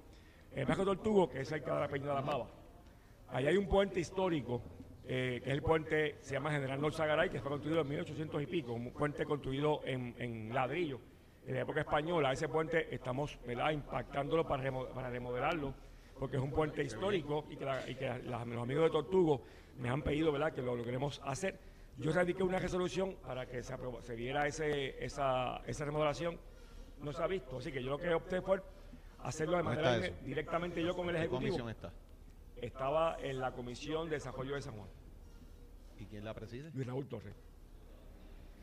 el 0.54 0.66
barrio 0.66 0.84
Tortugo, 0.86 1.30
que 1.30 1.40
es 1.42 1.48
cerca 1.48 1.74
de 1.74 1.80
la 1.80 1.88
Peña 1.88 2.08
de 2.08 2.14
la 2.16 2.22
Pava, 2.26 2.48
ahí 3.30 3.48
hay 3.48 3.56
un 3.56 3.66
puente 3.68 4.02
histórico, 4.02 4.62
eh, 5.06 5.40
que 5.42 5.50
es 5.50 5.54
el 5.56 5.62
puente, 5.62 6.18
se 6.20 6.34
llama 6.34 6.52
General 6.52 6.82
Norza 6.82 7.06
Garay, 7.06 7.30
que 7.30 7.40
fue 7.40 7.50
construido 7.50 7.80
en 7.82 7.88
1800 7.88 8.42
y 8.44 8.46
pico, 8.46 8.74
un 8.74 8.92
puente 8.92 9.24
construido 9.26 9.80
en, 9.86 10.14
en 10.20 10.54
ladrillo. 10.54 11.00
En 11.48 11.56
la 11.56 11.62
época 11.62 11.80
española, 11.80 12.34
ese 12.34 12.50
puente 12.50 12.94
estamos 12.94 13.40
¿verdad? 13.48 13.72
impactándolo 13.72 14.46
para, 14.46 14.64
remo- 14.64 14.88
para 14.90 15.10
remodelarlo, 15.10 15.74
porque 16.20 16.36
es 16.36 16.44
un 16.44 16.52
puente 16.52 16.84
histórico 16.84 17.46
y 17.50 17.56
que, 17.56 17.64
la- 17.66 17.90
y 17.90 17.96
que 17.96 18.06
la- 18.06 18.44
los 18.46 18.62
amigos 18.62 18.84
de 18.84 18.90
Tortugo 18.92 19.42
me 19.80 19.88
han 19.90 20.02
pedido 20.02 20.32
¿verdad? 20.34 20.52
que 20.54 20.62
lo 20.62 20.76
logremos 20.76 21.20
hacer. 21.24 21.71
Yo 21.98 22.12
radiqué 22.12 22.42
una 22.44 22.60
resolución 22.60 23.16
para 23.26 23.46
que 23.46 23.62
se, 23.64 23.74
aproba- 23.74 24.02
se 24.02 24.16
viera 24.16 24.48
ese, 24.48 25.04
esa, 25.04 25.62
esa 25.68 25.86
remodelación. 25.86 26.40
No 27.00 27.12
se 27.14 27.22
ha 27.24 27.28
visto, 27.28 27.58
así 27.58 27.72
que 27.72 27.84
yo 27.84 27.92
lo 27.92 27.98
que 27.98 28.14
opté 28.14 28.42
fue 28.42 28.62
hacerlo 29.20 29.58
de 29.58 29.64
¿Dónde 29.64 29.82
manera 29.82 30.16
directamente 30.24 30.84
yo 30.84 30.96
con 30.96 31.08
el 31.10 31.16
¿Qué 31.16 31.20
Ejecutivo. 31.22 31.50
comisión 31.52 31.70
está? 31.70 31.92
Estaba 32.58 33.18
en 33.20 33.40
la 33.40 33.52
Comisión 33.54 34.08
de 34.10 34.16
Desarrollo 34.18 34.56
de 34.56 34.62
San 34.62 34.76
Juan, 34.76 34.90
¿Y 36.00 36.06
quién 36.06 36.24
la 36.24 36.34
preside? 36.34 36.72
Luis 36.74 36.88
Raúl 36.88 37.08
Torres. 37.08 37.36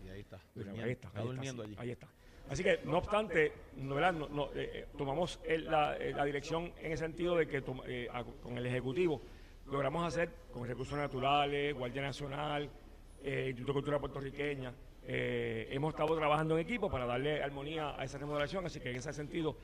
Y 0.04 0.08
ahí 0.08 0.20
está. 0.20 0.38
Durmiendo. 0.54 0.84
ahí 0.84 0.90
está, 0.92 1.08
está 1.08 1.18
ahí 1.20 1.24
está, 1.24 1.32
durmiendo 1.32 1.64
sí, 1.64 1.68
allí. 1.70 1.76
ahí 1.80 1.90
está. 1.90 2.08
Así 2.50 2.62
que, 2.64 2.80
no 2.84 2.98
obstante, 2.98 3.52
no. 3.76 4.00
No- 4.12 4.28
no, 4.28 4.44
eh, 4.54 4.70
eh, 4.72 4.86
tomamos 4.96 5.38
el- 5.44 5.66
la, 5.66 5.96
eh, 5.96 6.12
la 6.14 6.24
dirección 6.24 6.72
en 6.78 6.92
el 6.92 6.98
sentido 6.98 7.36
de 7.36 7.46
que 7.46 7.62
eh, 7.86 8.08
a- 8.10 8.24
con 8.24 8.56
el 8.56 8.64
Ejecutivo 8.66 9.20
logramos 9.66 10.06
hacer 10.06 10.30
con 10.52 10.66
recursos 10.66 10.96
naturales, 10.96 11.74
Guardia 11.74 12.02
Nacional, 12.02 12.70
eh, 13.22 13.46
Instituto 13.48 13.72
de 13.72 13.74
Cultura 13.74 13.98
Puertorriqueña, 13.98 14.74
eh, 15.04 15.68
hemos 15.70 15.94
estado 15.94 16.16
trabajando 16.16 16.58
en 16.58 16.66
equipo 16.66 16.90
para 16.90 17.06
darle 17.06 17.42
armonía 17.42 17.98
a 17.98 18.04
esa 18.04 18.18
remodelación, 18.18 18.66
así 18.66 18.80
que 18.80 18.90
en 18.90 18.96
ese 18.96 19.12
sentido, 19.12 19.56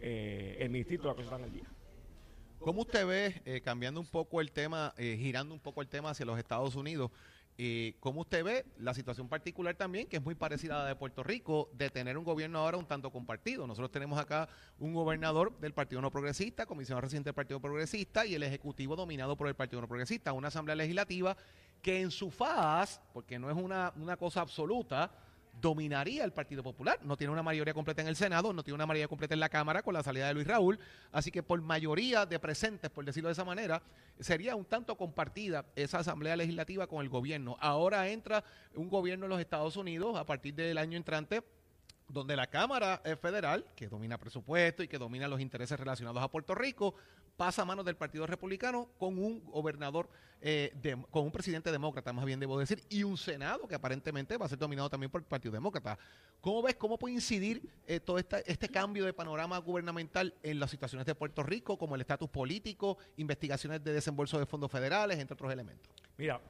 eh, 0.00 0.56
el 0.60 0.70
Ministerio 0.70 1.06
la 1.06 1.14
cosa 1.14 1.24
está 1.24 1.36
en 1.36 1.44
el 1.44 1.52
día. 1.52 1.68
¿Cómo 2.62 2.82
usted 2.82 3.04
ve, 3.06 3.42
eh, 3.44 3.60
cambiando 3.60 3.98
un 3.98 4.06
poco 4.06 4.40
el 4.40 4.52
tema, 4.52 4.94
eh, 4.96 5.16
girando 5.18 5.52
un 5.52 5.60
poco 5.60 5.82
el 5.82 5.88
tema 5.88 6.10
hacia 6.10 6.24
los 6.24 6.38
Estados 6.38 6.76
Unidos, 6.76 7.10
eh, 7.58 7.96
cómo 8.00 8.20
usted 8.20 8.44
ve 8.44 8.64
la 8.78 8.94
situación 8.94 9.28
particular 9.28 9.74
también, 9.74 10.06
que 10.06 10.18
es 10.18 10.22
muy 10.22 10.34
parecida 10.36 10.76
a 10.76 10.82
la 10.84 10.88
de 10.88 10.94
Puerto 10.94 11.24
Rico, 11.24 11.68
de 11.74 11.90
tener 11.90 12.16
un 12.16 12.24
gobierno 12.24 12.60
ahora 12.60 12.76
un 12.76 12.86
tanto 12.86 13.10
compartido? 13.10 13.66
Nosotros 13.66 13.90
tenemos 13.90 14.16
acá 14.18 14.48
un 14.78 14.94
gobernador 14.94 15.58
del 15.58 15.74
Partido 15.74 16.00
No 16.00 16.12
Progresista, 16.12 16.64
comisionado 16.64 17.00
residente 17.00 17.28
del 17.28 17.34
Partido 17.34 17.60
Progresista 17.60 18.24
y 18.24 18.36
el 18.36 18.44
Ejecutivo 18.44 18.94
dominado 18.94 19.36
por 19.36 19.48
el 19.48 19.54
Partido 19.54 19.82
No 19.82 19.88
Progresista, 19.88 20.32
una 20.32 20.48
Asamblea 20.48 20.76
Legislativa 20.76 21.36
que 21.82 22.00
en 22.00 22.10
su 22.10 22.30
faz, 22.30 23.00
porque 23.12 23.38
no 23.38 23.50
es 23.50 23.56
una, 23.56 23.92
una 23.96 24.16
cosa 24.16 24.40
absoluta, 24.40 25.10
dominaría 25.60 26.24
el 26.24 26.32
Partido 26.32 26.62
Popular. 26.62 26.98
No 27.02 27.16
tiene 27.16 27.32
una 27.32 27.42
mayoría 27.42 27.74
completa 27.74 28.02
en 28.02 28.08
el 28.08 28.16
Senado, 28.16 28.52
no 28.52 28.62
tiene 28.62 28.76
una 28.76 28.86
mayoría 28.86 29.08
completa 29.08 29.34
en 29.34 29.40
la 29.40 29.48
Cámara 29.48 29.82
con 29.82 29.94
la 29.94 30.02
salida 30.02 30.28
de 30.28 30.34
Luis 30.34 30.46
Raúl. 30.46 30.78
Así 31.10 31.30
que 31.30 31.42
por 31.42 31.60
mayoría 31.60 32.24
de 32.24 32.38
presentes, 32.38 32.90
por 32.90 33.04
decirlo 33.04 33.28
de 33.28 33.32
esa 33.32 33.44
manera, 33.44 33.82
sería 34.18 34.56
un 34.56 34.64
tanto 34.64 34.96
compartida 34.96 35.66
esa 35.76 35.98
Asamblea 35.98 36.36
Legislativa 36.36 36.86
con 36.86 37.02
el 37.02 37.08
gobierno. 37.08 37.56
Ahora 37.60 38.08
entra 38.08 38.44
un 38.74 38.88
gobierno 38.88 39.26
en 39.26 39.30
los 39.30 39.40
Estados 39.40 39.76
Unidos 39.76 40.16
a 40.16 40.24
partir 40.24 40.54
del 40.54 40.78
año 40.78 40.96
entrante 40.96 41.42
donde 42.12 42.36
la 42.36 42.46
Cámara 42.46 43.00
eh, 43.04 43.16
Federal, 43.16 43.64
que 43.74 43.88
domina 43.88 44.18
presupuesto 44.18 44.82
y 44.82 44.88
que 44.88 44.98
domina 44.98 45.26
los 45.28 45.40
intereses 45.40 45.78
relacionados 45.80 46.22
a 46.22 46.28
Puerto 46.30 46.54
Rico, 46.54 46.94
pasa 47.36 47.62
a 47.62 47.64
manos 47.64 47.86
del 47.86 47.96
Partido 47.96 48.26
Republicano 48.26 48.90
con 48.98 49.18
un 49.18 49.42
gobernador, 49.46 50.10
eh, 50.42 50.74
con 51.10 51.24
un 51.24 51.32
presidente 51.32 51.72
demócrata, 51.72 52.12
más 52.12 52.26
bien 52.26 52.38
debo 52.38 52.58
decir, 52.58 52.84
y 52.90 53.02
un 53.02 53.16
Senado 53.16 53.66
que 53.66 53.74
aparentemente 53.74 54.36
va 54.36 54.44
a 54.44 54.48
ser 54.50 54.58
dominado 54.58 54.90
también 54.90 55.10
por 55.10 55.22
el 55.22 55.26
Partido 55.26 55.52
Demócrata. 55.52 55.98
¿Cómo 56.42 56.60
ves, 56.62 56.74
cómo 56.76 56.98
puede 56.98 57.14
incidir 57.14 57.62
eh, 57.86 58.00
todo 58.00 58.18
esta- 58.18 58.40
este 58.40 58.68
cambio 58.68 59.06
de 59.06 59.14
panorama 59.14 59.56
gubernamental 59.58 60.34
en 60.42 60.60
las 60.60 60.70
situaciones 60.70 61.06
de 61.06 61.14
Puerto 61.14 61.42
Rico, 61.42 61.78
como 61.78 61.94
el 61.94 62.02
estatus 62.02 62.28
político, 62.28 62.98
investigaciones 63.16 63.82
de 63.82 63.94
desembolso 63.94 64.38
de 64.38 64.44
fondos 64.44 64.70
federales, 64.70 65.18
entre 65.18 65.32
otros 65.34 65.50
elementos? 65.50 65.90
Mira, 66.18 66.40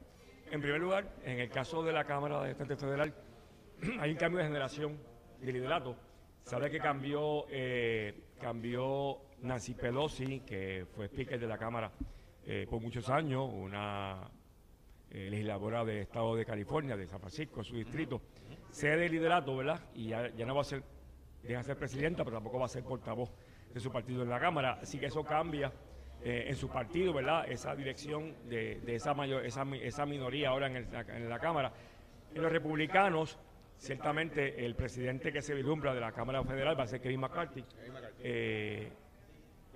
en 0.50 0.60
primer 0.60 0.80
lugar, 0.80 1.14
en 1.24 1.38
el 1.38 1.50
caso 1.50 1.84
de 1.84 1.92
la 1.92 2.04
Cámara 2.04 2.40
de 2.42 2.48
Representantes 2.48 2.80
Federal, 2.84 3.14
hay 4.00 4.10
un 4.10 4.16
cambio 4.16 4.38
de 4.40 4.46
generación 4.46 5.11
liderato. 5.42 5.96
Sabe 6.44 6.70
que 6.70 6.78
cambió, 6.78 7.46
eh, 7.50 8.14
cambió 8.40 9.18
Nancy 9.42 9.74
Pelosi, 9.74 10.40
que 10.40 10.86
fue 10.94 11.06
speaker 11.06 11.38
de 11.38 11.46
la 11.46 11.58
Cámara 11.58 11.90
eh, 12.44 12.66
por 12.68 12.80
muchos 12.80 13.08
años, 13.08 13.48
una 13.52 14.28
eh, 15.10 15.28
legisladora 15.30 15.84
del 15.84 15.98
Estado 15.98 16.34
de 16.34 16.44
California, 16.44 16.96
de 16.96 17.06
San 17.06 17.20
Francisco, 17.20 17.62
su 17.62 17.76
distrito, 17.76 18.20
cede 18.70 19.06
el 19.06 19.12
liderato, 19.12 19.56
¿verdad? 19.56 19.80
Y 19.94 20.08
ya, 20.08 20.30
no 20.46 20.54
va 20.54 20.62
a 20.62 20.64
ser, 20.64 20.82
deja 21.42 21.58
de 21.58 21.64
ser 21.64 21.76
presidenta, 21.76 22.24
pero 22.24 22.38
tampoco 22.38 22.58
va 22.58 22.66
a 22.66 22.68
ser 22.68 22.82
portavoz 22.82 23.30
de 23.72 23.78
su 23.78 23.92
partido 23.92 24.22
en 24.22 24.30
la 24.30 24.40
Cámara. 24.40 24.78
Así 24.82 24.98
que 24.98 25.06
eso 25.06 25.22
cambia 25.22 25.72
eh, 26.24 26.46
en 26.48 26.56
su 26.56 26.68
partido, 26.68 27.12
¿verdad? 27.12 27.44
Esa 27.48 27.76
dirección 27.76 28.34
de, 28.48 28.80
esa, 28.86 29.14
mayor, 29.14 29.46
esa, 29.46 29.64
esa 29.76 30.06
minoría 30.06 30.48
ahora 30.48 30.66
en, 30.66 30.76
en 30.76 31.28
la 31.28 31.38
Cámara. 31.38 31.72
Los 32.34 32.50
republicanos, 32.50 33.38
ciertamente 33.82 34.64
el 34.64 34.76
presidente 34.76 35.32
que 35.32 35.42
se 35.42 35.54
vislumbra 35.54 35.92
de 35.92 36.00
la 36.00 36.12
Cámara 36.12 36.44
Federal 36.44 36.78
va 36.78 36.84
a 36.84 36.86
ser 36.86 37.00
Kevin 37.00 37.18
McCarthy, 37.18 37.64
eh, 38.22 38.92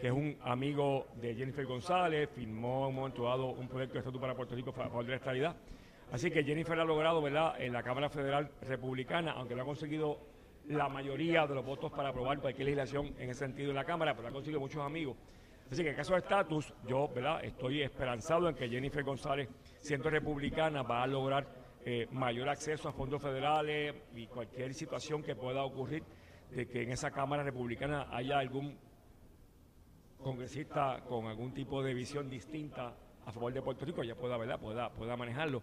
que 0.00 0.06
es 0.06 0.12
un 0.12 0.38
amigo 0.42 1.08
de 1.16 1.34
Jennifer 1.34 1.66
González, 1.66 2.30
firmó 2.32 2.84
en 2.84 2.90
un 2.90 2.94
momento 2.94 3.24
dado 3.24 3.46
un 3.46 3.66
proyecto 3.66 3.94
de 3.94 3.98
estatuto 3.98 4.20
para 4.20 4.36
Puerto 4.36 4.54
Rico 4.54 4.70
a 4.70 4.74
favor 4.74 5.04
de 5.04 5.10
la 5.10 5.16
estabilidad. 5.16 5.56
Así 6.12 6.30
que 6.30 6.44
Jennifer 6.44 6.78
ha 6.78 6.84
logrado, 6.84 7.20
¿verdad?, 7.20 7.60
en 7.60 7.72
la 7.72 7.82
Cámara 7.82 8.08
Federal 8.08 8.48
Republicana, 8.62 9.32
aunque 9.32 9.56
no 9.56 9.62
ha 9.62 9.66
conseguido 9.66 10.20
la 10.68 10.88
mayoría 10.88 11.44
de 11.48 11.56
los 11.56 11.64
votos 11.64 11.90
para 11.90 12.10
aprobar 12.10 12.38
cualquier 12.38 12.66
legislación 12.66 13.12
en 13.18 13.30
ese 13.30 13.40
sentido 13.40 13.70
en 13.70 13.76
la 13.76 13.84
Cámara, 13.84 14.14
pero 14.14 14.28
ha 14.28 14.30
conseguido 14.30 14.60
muchos 14.60 14.82
amigos. 14.82 15.16
Así 15.68 15.82
que 15.82 15.90
en 15.90 15.96
caso 15.96 16.12
de 16.12 16.20
estatus, 16.20 16.72
yo, 16.86 17.08
¿verdad?, 17.08 17.44
estoy 17.44 17.82
esperanzado 17.82 18.48
en 18.48 18.54
que 18.54 18.68
Jennifer 18.68 19.02
González, 19.02 19.48
siendo 19.78 20.10
republicana, 20.10 20.82
va 20.82 21.02
a 21.02 21.08
lograr 21.08 21.55
eh, 21.88 22.08
mayor 22.10 22.48
acceso 22.48 22.88
a 22.88 22.92
fondos 22.92 23.22
federales 23.22 23.94
y 24.16 24.26
cualquier 24.26 24.74
situación 24.74 25.22
que 25.22 25.36
pueda 25.36 25.62
ocurrir 25.62 26.02
de 26.50 26.66
que 26.66 26.82
en 26.82 26.90
esa 26.90 27.12
Cámara 27.12 27.44
Republicana 27.44 28.08
haya 28.10 28.40
algún 28.40 28.76
congresista 30.20 31.04
con 31.08 31.26
algún 31.26 31.54
tipo 31.54 31.84
de 31.84 31.94
visión 31.94 32.28
distinta 32.28 32.92
a 33.24 33.30
favor 33.30 33.52
de 33.52 33.62
Puerto 33.62 33.84
Rico 33.84 34.02
ya 34.02 34.16
pueda, 34.16 34.36
¿verdad? 34.36 34.58
pueda, 34.58 34.90
pueda 34.90 35.16
manejarlo. 35.16 35.62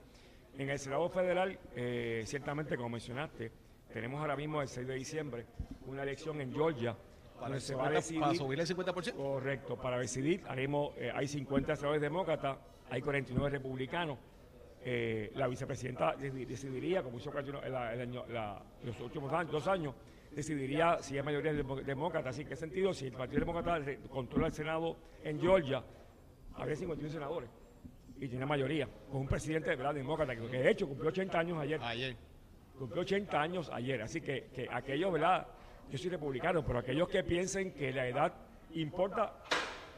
En 0.58 0.70
el 0.70 0.80
Senado 0.80 1.10
Federal, 1.10 1.60
eh, 1.76 2.24
ciertamente, 2.26 2.78
como 2.78 2.90
mencionaste, 2.90 3.52
tenemos 3.92 4.22
ahora 4.22 4.38
mismo 4.38 4.62
el 4.62 4.70
6 4.70 4.88
de 4.88 4.96
diciembre 4.96 5.46
una 5.88 6.04
elección 6.04 6.40
en 6.40 6.54
Georgia 6.54 6.96
Para, 7.38 7.60
se 7.60 7.76
va 7.76 7.82
a 7.82 7.86
para 7.88 7.96
decidir. 7.98 8.38
subir 8.38 8.60
el 8.62 8.68
50%. 8.68 9.14
Correcto, 9.14 9.76
para 9.76 10.00
decidir, 10.00 10.42
haremos, 10.48 10.96
eh, 10.96 11.12
hay 11.14 11.28
50 11.28 11.76
senadores 11.76 12.02
demócratas, 12.02 12.58
hay 12.90 13.02
49 13.02 13.50
republicanos. 13.50 14.18
Eh, 14.86 15.32
la 15.36 15.48
vicepresidenta 15.48 16.16
deci- 16.18 16.46
decidiría, 16.46 17.02
como 17.04 17.18
hizo 17.18 17.32
la- 17.34 18.62
los 18.84 19.00
últimos 19.00 19.32
años, 19.32 19.52
dos 19.52 19.68
años, 19.68 19.96
decidiría 20.32 20.98
si 21.02 21.16
hay 21.18 21.24
mayoría 21.24 21.54
demócrata. 21.54 22.30
Así 22.30 22.40
que, 22.40 22.44
en 22.44 22.50
qué 22.50 22.56
sentido, 22.56 22.94
si 22.94 23.06
el 23.08 23.14
Partido 23.14 23.40
Demócrata 23.42 23.80
controla 24.10 24.48
el 24.48 24.54
Senado 24.54 24.98
en 25.24 25.40
Georgia, 25.40 25.84
habría 26.56 26.76
51 26.76 27.14
senadores 27.14 27.50
y 28.20 28.28
tiene 28.28 28.46
mayoría, 28.46 28.88
con 29.12 29.22
un 29.22 29.28
presidente 29.28 29.70
¿verdad? 29.76 29.94
demócrata 29.94 30.36
que, 30.36 30.48
que 30.48 30.58
de 30.58 30.72
hecho 30.72 30.88
cumplió 30.88 31.10
80 31.10 31.40
años 31.40 31.58
ayer. 31.60 31.80
Ayer. 31.82 32.16
Cumplió 32.78 33.02
80 33.04 33.42
años 33.42 33.70
ayer, 33.72 34.02
así 34.02 34.20
que, 34.22 34.50
que 34.54 34.68
aquellos, 34.70 35.14
¿verdad? 35.14 35.48
Yo 35.90 35.98
soy 35.98 36.10
republicano, 36.10 36.66
pero 36.66 36.80
aquellos 36.80 37.08
que 37.08 37.24
piensen 37.24 37.74
que 37.74 37.92
la 37.94 38.08
edad 38.08 38.34
importa, 38.74 39.34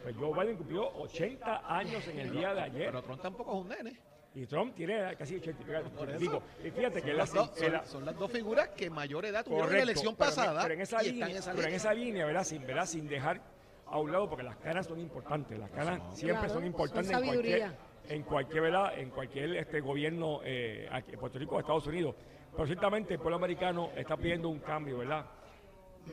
pues 0.03 0.15
Joe 0.17 0.31
Biden 0.39 0.57
cumplió 0.57 0.89
80 0.97 1.63
años 1.75 2.05
en 2.07 2.19
el 2.19 2.31
día 2.31 2.53
de 2.53 2.61
ayer. 2.61 2.85
Pero 2.87 3.01
Trump 3.03 3.21
tampoco 3.21 3.53
es 3.53 3.61
un 3.63 3.69
nene. 3.69 3.99
Y 4.35 4.45
Trump 4.47 4.75
tiene 4.75 5.15
casi 5.17 5.37
80 5.37 5.63
Por 5.97 6.09
eso. 6.09 6.19
Digo, 6.19 6.43
y 6.63 6.69
fíjate 6.69 7.01
que 7.01 7.07
Son 7.09 7.17
las, 7.17 7.33
dos, 7.33 7.51
son- 7.55 7.65
él 7.65 7.75
ha- 7.75 7.85
son 7.85 8.05
las 8.05 8.17
dos 8.17 8.29
figuras 8.31 8.67
que 8.69 8.89
mayor 8.89 9.25
edad 9.25 9.45
tuvieron 9.45 9.69
en 9.71 9.77
la 9.77 9.83
elección 9.83 10.15
pero 10.15 10.29
en- 10.29 10.35
pasada 10.35 10.61
pero 10.61 10.73
en 10.73 10.81
esa 10.81 11.03
y 11.03 11.11
línea, 11.11 11.27
están 11.27 11.31
en 11.31 11.37
esa 11.37 11.51
pero 11.51 11.59
en 11.61 11.65
línea. 11.65 11.77
esa 11.77 11.93
línea, 11.93 12.25
¿verdad? 12.25 12.43
Sin, 12.43 12.67
¿verdad? 12.67 12.85
Sin 12.85 13.07
dejar 13.07 13.41
a 13.87 13.97
un 13.99 14.11
lado, 14.11 14.27
porque 14.27 14.43
las 14.43 14.57
canas 14.57 14.87
son 14.87 14.99
importantes, 14.99 15.57
las 15.57 15.69
canas 15.71 16.01
siempre 16.17 16.39
Claro, 16.39 16.53
son 16.53 16.65
importantes 16.65 17.11
son 17.11 17.23
en 17.23 17.29
cualquier, 17.29 17.71
en 18.09 18.23
cualquier, 18.23 18.61
¿verdad? 18.63 18.99
En 18.99 19.09
cualquier 19.09 19.55
este, 19.55 19.79
gobierno 19.79 20.41
eh, 20.43 20.89
aquí 20.91 21.13
en 21.13 21.19
Puerto 21.19 21.39
Rico 21.39 21.55
o 21.55 21.59
Estados 21.61 21.87
Unidos. 21.87 22.15
Pero 22.51 22.65
ciertamente 22.65 23.13
el 23.13 23.19
pueblo 23.19 23.37
americano 23.37 23.91
está 23.95 24.17
pidiendo 24.17 24.49
un 24.49 24.59
cambio, 24.59 24.97
¿verdad? 24.97 25.25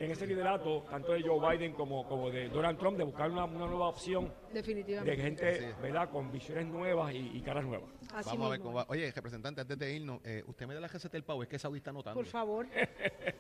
En 0.01 0.11
ese 0.11 0.27
liderato, 0.27 0.85
tanto 0.91 1.13
de 1.13 1.23
Joe 1.23 1.57
Biden 1.57 1.75
como, 1.75 2.07
como 2.09 2.31
de 2.31 2.49
Donald 2.49 2.79
Trump, 2.79 2.97
de 2.99 3.05
buscar 3.05 3.31
una, 3.31 3.45
una 3.45 3.67
nueva 3.67 3.89
opción 3.89 4.33
de 4.49 4.55
Definitivamente. 4.55 5.17
gente, 5.23 5.75
¿verdad? 5.81 6.11
Con 6.11 6.33
visiones 6.33 6.67
nuevas 6.67 7.13
y, 7.15 7.31
y 7.35 7.41
caras 7.43 7.65
nuevas. 7.65 7.89
Así 8.13 8.31
Vamos 8.31 8.47
a 8.47 8.51
ver 8.51 8.61
cómo 8.61 8.75
va. 8.75 8.87
Oye, 8.89 9.11
representante, 9.13 9.61
antes 9.61 9.79
de 9.79 9.95
irnos, 9.95 10.21
eh, 10.25 10.43
usted 10.47 10.67
me 10.67 10.75
da 10.75 10.81
la 10.81 10.89
receta 10.89 11.13
del 11.13 11.25
pavo, 11.25 11.43
es 11.43 11.49
que 11.49 11.59
Saudi 11.59 11.79
está 11.79 11.91
anotando. 11.91 12.19
Por 12.19 12.27
favor. 12.27 12.67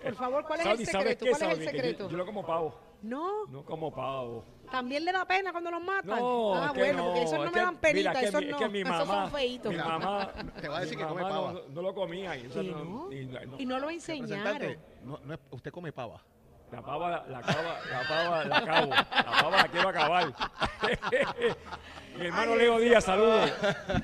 Por 0.02 0.14
favor, 0.14 0.44
¿cuál 0.46 0.60
es 0.60 0.66
Saudi, 0.66 0.82
el 0.82 0.88
¿sabes 0.88 1.08
secreto? 1.08 1.26
¿Cuál 1.38 1.42
es 1.52 1.58
el 1.58 1.64
yo- 1.64 1.70
secreto? 1.70 2.08
Yo, 2.10 2.16
lo 2.16 2.26
como 2.26 2.46
pavo, 2.46 2.78
No, 3.02 3.46
no 3.46 3.64
como 3.64 3.92
pavo. 3.92 4.44
también 4.70 5.04
le 5.04 5.12
da 5.12 5.24
pena 5.26 5.50
cuando 5.52 5.70
los 5.70 5.82
matan. 5.82 6.18
No, 6.20 6.54
ah, 6.54 6.66
es 6.66 6.72
que 6.74 6.78
bueno, 6.78 7.04
porque 7.06 7.22
esos 7.22 7.38
no 7.38 7.44
es 7.46 7.52
me 7.52 7.60
dan 7.60 7.76
penita, 7.78 8.10
mira, 8.10 8.20
que 8.20 8.26
esos 8.26 8.42
es 8.42 8.48
no. 8.50 8.58
que 8.58 8.68
mi 8.68 8.80
esos 8.82 9.06
son 9.08 9.30
feitos. 9.30 9.72
Mi 9.72 9.78
mamá, 9.78 10.32
Te 10.60 10.68
va 10.68 10.76
a 10.78 10.80
decir 10.80 10.96
que 10.98 11.04
come 11.06 11.22
pava. 11.22 11.52
No, 11.54 11.60
no 11.68 11.82
lo 11.82 11.94
comía. 11.94 12.36
Y, 12.36 12.46
eso 12.46 12.62
¿Y 12.62 12.68
no- 12.68 12.84
no? 12.84 13.12
y 13.12 13.24
no- 13.26 13.58
Y 13.58 13.66
no 13.66 13.78
lo 13.78 13.88
Representante, 13.88 14.34
enseñaron. 14.34 14.76
no, 15.04 15.18
no 15.24 15.34
es- 15.34 15.40
usted 15.50 15.70
come 15.72 15.92
pava. 15.92 16.22
La 16.72 16.80
pava, 16.80 17.10
la, 17.10 17.24
la 17.28 17.40
cava, 17.42 17.78
la 17.90 18.08
pava, 18.08 18.44
la 18.44 18.56
acabo. 18.56 18.90
La 18.90 19.42
pava 19.42 19.56
la 19.58 19.68
quiero 19.68 19.88
acabar. 19.90 20.32
Mi 22.18 22.26
hermano 22.26 22.52
Ay, 22.52 22.58
Leo 22.58 22.78
Díaz, 22.78 23.04
saludos. 23.04 23.52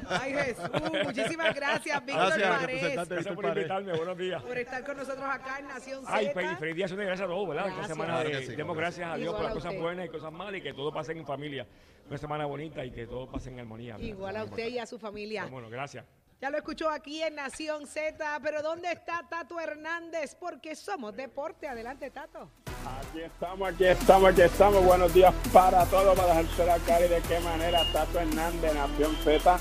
Ay, 0.09 0.33
Jesús, 0.33 0.70
muchísimas 1.04 1.54
gracias, 1.54 2.07
Víctor 2.07 2.26
Gracias, 2.26 2.59
Párez. 2.59 3.09
Gracias 3.09 3.35
por 3.35 3.44
invitarme. 3.44 3.92
Buenos 3.96 4.16
días. 4.18 4.42
por 4.42 4.57
estar 4.59 4.85
con 4.85 4.96
nosotros 4.96 5.24
acá 5.26 5.59
en 5.59 5.68
Nación 5.68 6.04
Ay, 6.07 6.26
Z. 6.26 6.35
feliz, 6.40 6.59
feliz 6.59 6.76
día, 6.76 6.87
gracias 6.87 7.20
a 7.20 7.26
todos, 7.26 7.48
¿verdad? 7.48 7.64
Esta 7.68 7.76
Gracias. 7.78 7.96
semana 7.96 8.20
Claro 8.20 8.38
de- 8.38 8.46
sí, 8.46 8.57
demos 8.57 8.76
gracias 8.76 9.11
a 9.11 9.16
Dios 9.16 9.35
por 9.35 9.44
las 9.44 9.52
cosas 9.54 9.70
usted. 9.72 9.83
buenas 9.83 10.07
y 10.07 10.09
cosas 10.09 10.33
malas 10.33 10.54
y 10.54 10.61
que 10.62 10.72
todo 10.74 10.92
pase 10.92 11.12
en 11.12 11.26
familia. 11.26 11.66
Una 12.09 12.18
semana 12.18 12.46
bonita 12.46 12.85
y 12.85 12.90
que 12.90 13.07
todo 13.07 13.31
pase 13.31 13.50
en 13.50 13.61
armonía. 13.61 13.94
¿verdad? 13.94 14.09
Igual 14.09 14.37
a 14.37 14.44
usted 14.44 14.68
y 14.68 14.78
a 14.78 14.87
su 14.87 14.98
familia. 14.98 15.46
Bueno, 15.46 15.68
gracias. 15.68 16.04
Ya 16.40 16.51
lo 16.51 16.59
escuchó 16.59 16.88
aquí 16.88 17.20
en 17.20 17.35
Nación 17.35 17.88
Z, 17.88 18.16
pero 18.44 18.62
¿dónde 18.62 18.92
está 18.92 19.24
Tato 19.29 19.59
Hernández? 19.59 20.37
Porque 20.38 20.77
somos 20.77 21.16
deporte. 21.16 21.66
Adelante, 21.66 22.11
Tato. 22.11 22.48
Aquí 22.87 23.22
estamos, 23.22 23.68
aquí 23.68 23.85
estamos, 23.85 24.31
aquí 24.31 24.42
estamos. 24.42 24.85
Buenos 24.85 25.12
días 25.12 25.35
para 25.53 25.85
todos, 25.87 26.16
para 26.16 26.37
dejarse 26.37 26.64
la 26.64 26.79
cara 26.79 27.07
y 27.07 27.09
de 27.09 27.20
qué 27.22 27.40
manera 27.40 27.83
Tato 27.92 28.20
Hernández, 28.20 28.72
Nación 28.72 29.16
Z. 29.24 29.59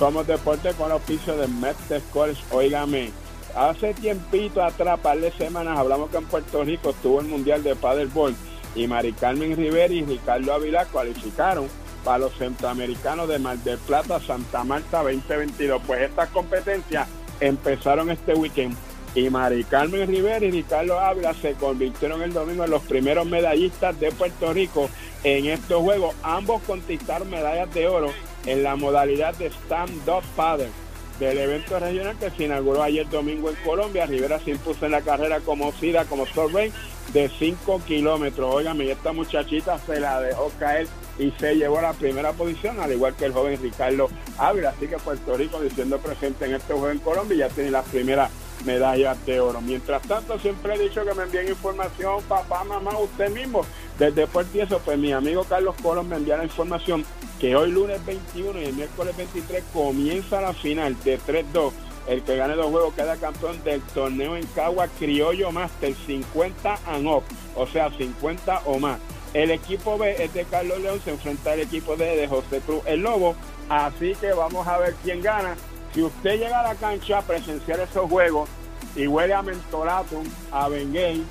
Somos 0.00 0.26
deporte 0.26 0.72
con 0.74 0.90
oficio 0.90 1.36
de 1.36 1.46
Mestre 1.46 2.02
College. 2.12 2.42
Óigame, 2.50 3.12
hace 3.54 3.94
tiempito 3.94 4.64
atrás, 4.64 4.98
par 4.98 5.20
de 5.20 5.30
semanas, 5.30 5.78
hablamos 5.78 6.10
que 6.10 6.16
en 6.16 6.26
Puerto 6.26 6.64
Rico 6.64 6.90
estuvo 6.90 7.20
el 7.20 7.28
Mundial 7.28 7.62
de 7.62 7.76
Paddleball 7.76 8.34
y 8.74 8.88
Mari 8.88 9.12
Carmen 9.12 9.56
Rivera 9.56 9.94
y 9.94 10.04
Ricardo 10.04 10.52
Ávila 10.52 10.86
cualificaron 10.86 11.68
para 12.06 12.18
los 12.18 12.34
centroamericanos 12.34 13.28
de 13.28 13.40
Mar 13.40 13.58
del 13.58 13.78
Plata, 13.78 14.20
Santa 14.20 14.62
Marta 14.62 15.02
2022. 15.02 15.82
Pues 15.84 16.02
estas 16.02 16.28
competencias 16.28 17.08
empezaron 17.40 18.10
este 18.10 18.32
weekend 18.32 18.76
y 19.16 19.28
Mari 19.28 19.64
Carmen 19.64 20.06
Rivera 20.06 20.44
y 20.44 20.52
Ricardo 20.52 21.00
Ávila 21.00 21.34
se 21.34 21.54
convirtieron 21.54 22.22
el 22.22 22.32
domingo 22.32 22.64
en 22.64 22.70
los 22.70 22.82
primeros 22.82 23.26
medallistas 23.26 23.98
de 23.98 24.12
Puerto 24.12 24.52
Rico 24.52 24.88
en 25.24 25.46
estos 25.46 25.82
juegos. 25.82 26.14
Ambos 26.22 26.62
conquistaron 26.62 27.28
medallas 27.28 27.74
de 27.74 27.88
oro 27.88 28.12
en 28.46 28.62
la 28.62 28.76
modalidad 28.76 29.34
de 29.34 29.46
stand-up 29.46 30.22
paddle 30.36 30.70
del 31.18 31.38
evento 31.38 31.76
regional 31.80 32.16
que 32.20 32.30
se 32.30 32.44
inauguró 32.44 32.84
ayer 32.84 33.08
domingo 33.08 33.50
en 33.50 33.56
Colombia. 33.64 34.06
Rivera 34.06 34.38
se 34.38 34.52
impuso 34.52 34.86
en 34.86 34.92
la 34.92 35.00
carrera 35.00 35.40
como 35.40 35.72
SIDA, 35.72 36.04
como 36.04 36.24
range 36.24 36.72
de 37.12 37.28
5 37.36 37.82
kilómetros. 37.84 38.54
Óigame, 38.54 38.84
y 38.84 38.90
esta 38.90 39.12
muchachita 39.12 39.76
se 39.80 39.98
la 39.98 40.20
dejó 40.20 40.52
caer 40.60 40.86
y 41.18 41.30
se 41.32 41.54
llevó 41.54 41.80
la 41.80 41.92
primera 41.92 42.32
posición, 42.32 42.80
al 42.80 42.92
igual 42.92 43.14
que 43.14 43.26
el 43.26 43.32
joven 43.32 43.60
Ricardo 43.60 44.08
Ávila. 44.38 44.70
Así 44.70 44.86
que 44.86 44.98
Puerto 44.98 45.36
Rico, 45.36 45.60
diciendo 45.60 45.98
presente 45.98 46.44
en 46.46 46.54
este 46.54 46.72
juego 46.72 46.90
en 46.90 46.98
Colombia, 46.98 47.48
ya 47.48 47.54
tiene 47.54 47.70
las 47.70 47.86
primeras 47.86 48.30
medallas 48.64 49.24
de 49.26 49.40
oro. 49.40 49.60
Mientras 49.60 50.02
tanto, 50.02 50.38
siempre 50.38 50.74
he 50.74 50.78
dicho 50.78 51.04
que 51.04 51.14
me 51.14 51.24
envíen 51.24 51.48
información, 51.48 52.22
papá, 52.28 52.64
mamá, 52.64 52.98
usted 52.98 53.30
mismo. 53.30 53.64
Desde 53.98 54.26
Puerto 54.26 54.60
eso, 54.60 54.80
pues 54.84 54.98
mi 54.98 55.12
amigo 55.12 55.44
Carlos 55.44 55.74
Colón 55.82 56.08
me 56.08 56.16
envía 56.16 56.36
la 56.36 56.44
información 56.44 57.04
que 57.40 57.56
hoy 57.56 57.70
lunes 57.70 58.04
21 58.04 58.60
y 58.60 58.64
el 58.64 58.74
miércoles 58.74 59.16
23 59.16 59.64
comienza 59.72 60.40
la 60.40 60.52
final 60.52 60.96
de 61.04 61.18
3-2. 61.18 61.72
El 62.08 62.22
que 62.22 62.36
gane 62.36 62.54
dos 62.54 62.66
juegos 62.66 62.94
queda 62.94 63.16
campeón 63.16 63.62
del 63.64 63.80
torneo 63.82 64.36
en 64.36 64.46
Cagua 64.48 64.86
Criollo 64.98 65.50
Master 65.50 65.92
50 66.06 66.78
and 66.86 67.06
up, 67.06 67.24
o 67.56 67.66
sea, 67.66 67.90
50 67.90 68.62
o 68.66 68.78
más. 68.78 69.00
El 69.36 69.50
equipo 69.50 69.98
B 69.98 70.16
es 70.18 70.32
de 70.32 70.44
Carlos 70.46 70.80
León, 70.80 70.98
se 71.04 71.10
enfrenta 71.10 71.52
al 71.52 71.60
equipo 71.60 71.94
D 71.94 72.16
de 72.16 72.26
José 72.26 72.62
Cruz 72.64 72.80
el 72.86 73.00
Lobo. 73.00 73.36
Así 73.68 74.14
que 74.14 74.32
vamos 74.32 74.66
a 74.66 74.78
ver 74.78 74.94
quién 75.04 75.20
gana. 75.20 75.54
Si 75.92 76.02
usted 76.02 76.38
llega 76.38 76.60
a 76.60 76.72
la 76.72 76.74
cancha 76.74 77.18
a 77.18 77.22
presenciar 77.22 77.78
esos 77.80 78.08
juegos 78.08 78.48
y 78.94 79.06
huele 79.06 79.34
a 79.34 79.42
mentolatum, 79.42 80.24
a 80.50 80.68
Bengay 80.70 81.22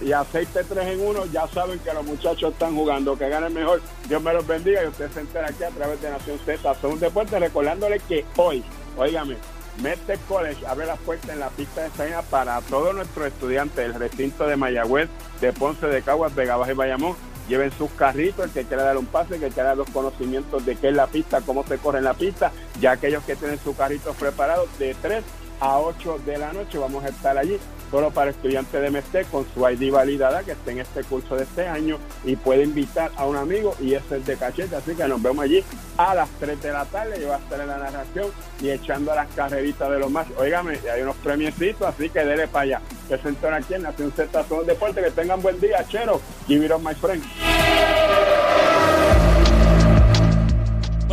y 0.00 0.10
aceite 0.10 0.64
3 0.64 0.84
en 0.88 1.00
1, 1.00 1.26
ya 1.26 1.46
saben 1.46 1.78
que 1.78 1.94
los 1.94 2.04
muchachos 2.04 2.54
están 2.54 2.74
jugando. 2.74 3.16
Que 3.16 3.28
ganen 3.28 3.54
mejor. 3.54 3.82
Dios 4.08 4.20
me 4.20 4.32
los 4.32 4.44
bendiga 4.44 4.82
y 4.82 4.88
usted 4.88 5.08
se 5.12 5.20
entera 5.20 5.46
aquí 5.46 5.62
a 5.62 5.70
través 5.70 6.02
de 6.02 6.10
Nación 6.10 6.40
Z. 6.44 6.74
Son 6.80 6.98
deporte 6.98 7.38
recordándole 7.38 8.00
que 8.00 8.24
hoy, 8.34 8.64
óigame, 8.96 9.36
Mete 9.80 10.18
College 10.26 10.66
abre 10.66 10.86
las 10.86 10.98
puertas 10.98 11.30
en 11.30 11.38
la 11.38 11.50
pista 11.50 11.82
de 11.82 11.90
salida 11.90 12.22
para 12.22 12.60
todos 12.62 12.96
nuestros 12.96 13.28
estudiantes 13.28 13.76
del 13.76 13.94
recinto 13.94 14.44
de 14.44 14.56
Mayagüez, 14.56 15.08
de 15.40 15.52
Ponce, 15.52 15.86
de 15.86 16.02
Caguas, 16.02 16.34
Vega 16.34 16.56
Baja 16.56 16.72
y 16.72 16.74
Bayamón. 16.74 17.27
Lleven 17.48 17.72
sus 17.72 17.90
carritos, 17.92 18.44
el 18.44 18.50
que 18.50 18.64
quiera 18.64 18.82
dar 18.82 18.98
un 18.98 19.06
pase, 19.06 19.36
el 19.36 19.40
que 19.40 19.48
quiera 19.48 19.70
dar 19.70 19.78
los 19.78 19.90
conocimientos 19.90 20.66
de 20.66 20.76
qué 20.76 20.88
es 20.88 20.94
la 20.94 21.06
pista, 21.06 21.40
cómo 21.40 21.64
se 21.64 21.78
corre 21.78 21.98
en 21.98 22.04
la 22.04 22.14
pista, 22.14 22.52
ya 22.80 22.92
aquellos 22.92 23.24
que 23.24 23.36
tienen 23.36 23.58
sus 23.58 23.74
carritos 23.74 24.14
preparados 24.16 24.68
de 24.78 24.94
3 25.00 25.24
a 25.60 25.78
8 25.78 26.20
de 26.24 26.38
la 26.38 26.52
noche 26.52 26.78
vamos 26.78 27.04
a 27.04 27.08
estar 27.08 27.36
allí. 27.36 27.58
Solo 27.90 28.10
para 28.10 28.30
estudiantes 28.30 28.82
de 28.82 28.90
MESTE 28.90 29.24
con 29.24 29.46
su 29.54 29.66
ID 29.66 29.90
validada 29.90 30.42
que 30.42 30.52
esté 30.52 30.72
en 30.72 30.80
este 30.80 31.02
curso 31.04 31.36
de 31.36 31.44
este 31.44 31.66
año 31.66 31.98
y 32.22 32.36
puede 32.36 32.64
invitar 32.64 33.10
a 33.16 33.24
un 33.24 33.36
amigo 33.36 33.74
y 33.80 33.94
ese 33.94 34.18
es 34.18 34.26
de 34.26 34.36
cachete, 34.36 34.76
así 34.76 34.94
que 34.94 35.08
nos 35.08 35.22
vemos 35.22 35.42
allí 35.42 35.64
a 35.96 36.14
las 36.14 36.28
3 36.38 36.62
de 36.62 36.72
la 36.72 36.84
tarde, 36.84 37.18
yo 37.18 37.28
voy 37.28 37.36
a 37.36 37.38
estar 37.38 37.60
en 37.60 37.66
la 37.66 37.78
narración 37.78 38.26
y 38.60 38.68
echando 38.68 39.14
las 39.14 39.28
carreritas 39.34 39.90
de 39.90 39.98
los 39.98 40.10
más, 40.10 40.26
óigame, 40.36 40.78
hay 40.92 41.00
unos 41.00 41.16
premiecitos, 41.16 41.88
así 41.88 42.10
que 42.10 42.24
dele 42.24 42.46
para 42.46 42.64
allá, 42.64 42.82
que 43.08 43.16
se 43.16 43.28
entren 43.28 43.54
aquí 43.54 43.72
en 43.72 43.82
Nación 43.82 44.12
Z 44.14 44.44
son 44.46 44.66
deporte, 44.66 45.00
que 45.00 45.10
tengan 45.10 45.40
buen 45.40 45.58
día, 45.58 45.82
chero, 45.88 46.20
it 46.46 46.70
up 46.70 46.82
my 46.82 46.94
friend. 46.94 47.22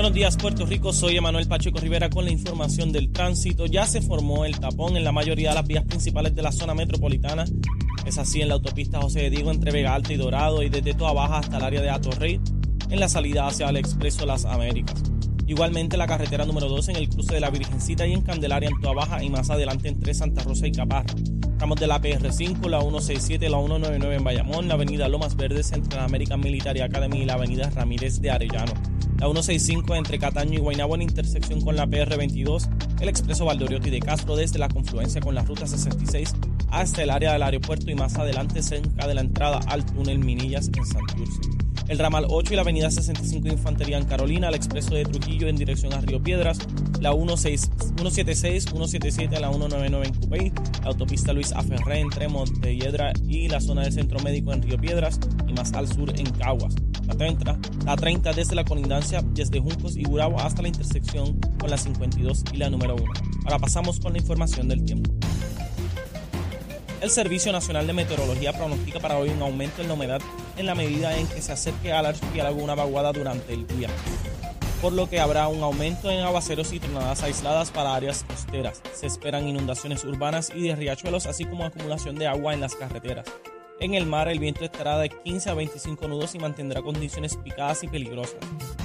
Buenos 0.05 0.17
días 0.17 0.37
Puerto 0.37 0.67
Rico, 0.67 0.93
soy 0.93 1.17
Emanuel 1.17 1.47
Pacheco 1.47 1.79
Rivera 1.79 2.11
con 2.11 2.25
la 2.25 2.31
información 2.31 2.91
del 2.91 3.11
tránsito. 3.11 3.65
Ya 3.65 3.87
se 3.87 4.03
formó 4.03 4.45
el 4.45 4.59
tapón 4.59 4.95
en 4.97 5.03
la 5.03 5.11
mayoría 5.11 5.49
de 5.49 5.55
las 5.55 5.65
vías 5.65 5.83
principales 5.83 6.35
de 6.35 6.43
la 6.43 6.51
zona 6.51 6.75
metropolitana. 6.75 7.43
Es 8.05 8.19
así 8.19 8.39
en 8.39 8.49
la 8.49 8.53
autopista 8.53 9.01
José 9.01 9.21
de 9.21 9.29
Diego 9.31 9.49
entre 9.49 9.71
Vega 9.71 9.95
Alta 9.95 10.13
y 10.13 10.17
Dorado 10.17 10.61
y 10.61 10.69
desde 10.69 10.93
Toa 10.93 11.11
Baja 11.11 11.39
hasta 11.39 11.57
el 11.57 11.63
área 11.63 11.81
de 11.81 11.89
Atorrey 11.89 12.39
en 12.91 12.99
la 12.99 13.09
salida 13.09 13.47
hacia 13.47 13.67
el 13.67 13.77
Expreso 13.77 14.27
Las 14.27 14.45
Américas. 14.45 15.01
Igualmente 15.47 15.97
la 15.97 16.05
carretera 16.05 16.45
número 16.45 16.69
2 16.69 16.89
en 16.89 16.97
el 16.97 17.09
cruce 17.09 17.33
de 17.33 17.39
la 17.39 17.49
Virgencita 17.49 18.05
y 18.05 18.13
en 18.13 18.21
Candelaria 18.21 18.69
en 18.69 18.79
Toa 18.81 18.93
Baja 18.93 19.23
y 19.23 19.31
más 19.31 19.49
adelante 19.49 19.87
entre 19.87 20.13
Santa 20.13 20.43
Rosa 20.43 20.67
y 20.67 20.71
Caparra. 20.71 21.15
Estamos 21.51 21.79
de 21.79 21.87
la 21.87 21.99
PR5, 21.99 22.69
la 22.69 22.79
167, 22.79 23.49
la 23.49 23.57
199 23.57 24.17
en 24.17 24.23
Bayamón, 24.23 24.67
la 24.67 24.75
avenida 24.75 25.07
Lomas 25.07 25.35
Verdes 25.35 25.71
entre 25.71 25.97
la 25.97 26.05
American 26.05 26.41
Military 26.41 26.81
Academy 26.81 27.23
y 27.23 27.25
la 27.25 27.33
avenida 27.33 27.71
Ramírez 27.71 28.21
de 28.21 28.29
Arellano. 28.29 28.94
La 29.17 29.27
165 29.27 29.95
entre 29.95 30.19
Cataño 30.19 30.55
y 30.55 30.61
Guaynabo 30.61 30.95
en 30.95 31.03
intersección 31.03 31.61
con 31.61 31.75
la 31.75 31.87
PR22, 31.87 32.69
el 32.99 33.07
expreso 33.09 33.45
Valdoriotti 33.45 33.89
de 33.89 33.99
Castro 33.99 34.35
desde 34.35 34.59
la 34.59 34.67
confluencia 34.67 35.21
con 35.21 35.35
la 35.35 35.43
ruta 35.43 35.65
66 35.65 36.33
hasta 36.69 37.03
el 37.03 37.09
área 37.09 37.31
del 37.31 37.43
aeropuerto 37.43 37.89
y 37.89 37.95
más 37.95 38.17
adelante 38.17 38.61
cerca 38.61 39.07
de 39.07 39.15
la 39.15 39.21
entrada 39.21 39.59
al 39.67 39.85
túnel 39.85 40.19
Minillas 40.19 40.69
en 40.75 40.85
Santurce. 40.85 41.41
El 41.87 41.99
ramal 41.99 42.25
8 42.27 42.53
y 42.53 42.55
la 42.55 42.63
avenida 42.63 42.89
65 42.89 43.47
de 43.47 43.53
Infantería 43.53 43.97
en 43.97 44.05
Carolina, 44.05 44.49
el 44.49 44.55
expreso 44.55 44.95
de 44.95 45.05
Trujillo 45.05 45.47
en 45.47 45.55
dirección 45.55 45.93
a 45.93 46.01
Río 46.01 46.21
Piedras, 46.21 46.57
la 46.99 47.13
16 47.13 47.69
176, 47.95 48.65
177 48.65 49.35
a 49.35 49.39
la 49.39 49.49
199 49.49 50.07
en 50.07 50.13
Cupey, 50.15 50.51
la 50.81 50.87
autopista 50.87 51.31
Luis 51.31 51.51
Aferré 51.53 51.99
entre 51.99 52.27
Montelledra 52.27 53.13
y 53.27 53.47
la 53.47 53.61
zona 53.61 53.83
del 53.83 53.93
Centro 53.93 54.19
Médico 54.19 54.51
en 54.51 54.63
Río 54.63 54.77
Piedras 54.77 55.19
y 55.47 55.53
más 55.53 55.71
al 55.73 55.87
sur 55.87 56.11
en 56.19 56.29
Caguas. 56.31 56.75
La 57.07 57.15
30, 57.15 57.59
la 57.85 57.95
30 57.95 58.33
desde 58.33 58.55
la 58.55 58.65
colindancia 58.65 59.21
desde 59.21 59.59
Juncos 59.59 59.95
y 59.95 60.03
Burabo 60.05 60.39
hasta 60.39 60.61
la 60.61 60.69
intersección 60.69 61.39
con 61.59 61.69
la 61.69 61.77
52 61.77 62.43
y 62.51 62.57
la 62.57 62.69
número 62.69 62.95
1. 62.95 63.05
Ahora 63.45 63.59
pasamos 63.59 63.99
con 63.99 64.13
la 64.13 64.19
información 64.19 64.67
del 64.67 64.83
tiempo. 64.83 65.11
El 67.01 67.11
Servicio 67.11 67.51
Nacional 67.51 67.85
de 67.85 67.93
Meteorología 67.93 68.53
pronostica 68.53 68.99
para 68.99 69.17
hoy 69.17 69.29
un 69.29 69.41
aumento 69.41 69.81
en 69.81 69.87
la 69.87 69.93
humedad 69.93 70.21
en 70.57 70.65
la 70.65 70.73
medida 70.73 71.15
en 71.17 71.27
que 71.27 71.41
se 71.41 71.51
acerque 71.51 71.91
a 71.93 72.01
la 72.01 72.09
archipiélago 72.09 72.63
una 72.63 72.73
vaguada 72.73 73.11
durante 73.11 73.53
el 73.53 73.67
día, 73.67 73.89
por 74.81 74.93
lo 74.93 75.07
que 75.07 75.19
habrá 75.19 75.47
un 75.47 75.61
aumento 75.61 76.09
en 76.09 76.21
aguaceros 76.21 76.73
y 76.73 76.79
tronadas 76.79 77.21
aisladas 77.21 77.69
para 77.69 77.93
áreas 77.93 78.23
costeras. 78.23 78.81
Se 78.93 79.05
esperan 79.05 79.47
inundaciones 79.47 80.03
urbanas 80.03 80.51
y 80.55 80.61
de 80.61 80.75
riachuelos, 80.75 81.27
así 81.27 81.45
como 81.45 81.65
acumulación 81.65 82.15
de 82.15 82.27
agua 82.27 82.53
en 82.53 82.61
las 82.61 82.75
carreteras. 82.75 83.25
En 83.79 83.93
el 83.93 84.05
mar 84.05 84.29
el 84.29 84.39
viento 84.39 84.63
estará 84.63 84.97
de 84.97 85.09
15 85.09 85.49
a 85.49 85.53
25 85.53 86.07
nudos 86.07 86.33
y 86.33 86.39
mantendrá 86.39 86.81
condiciones 86.81 87.35
picadas 87.35 87.83
y 87.83 87.89
peligrosas. 87.89 88.39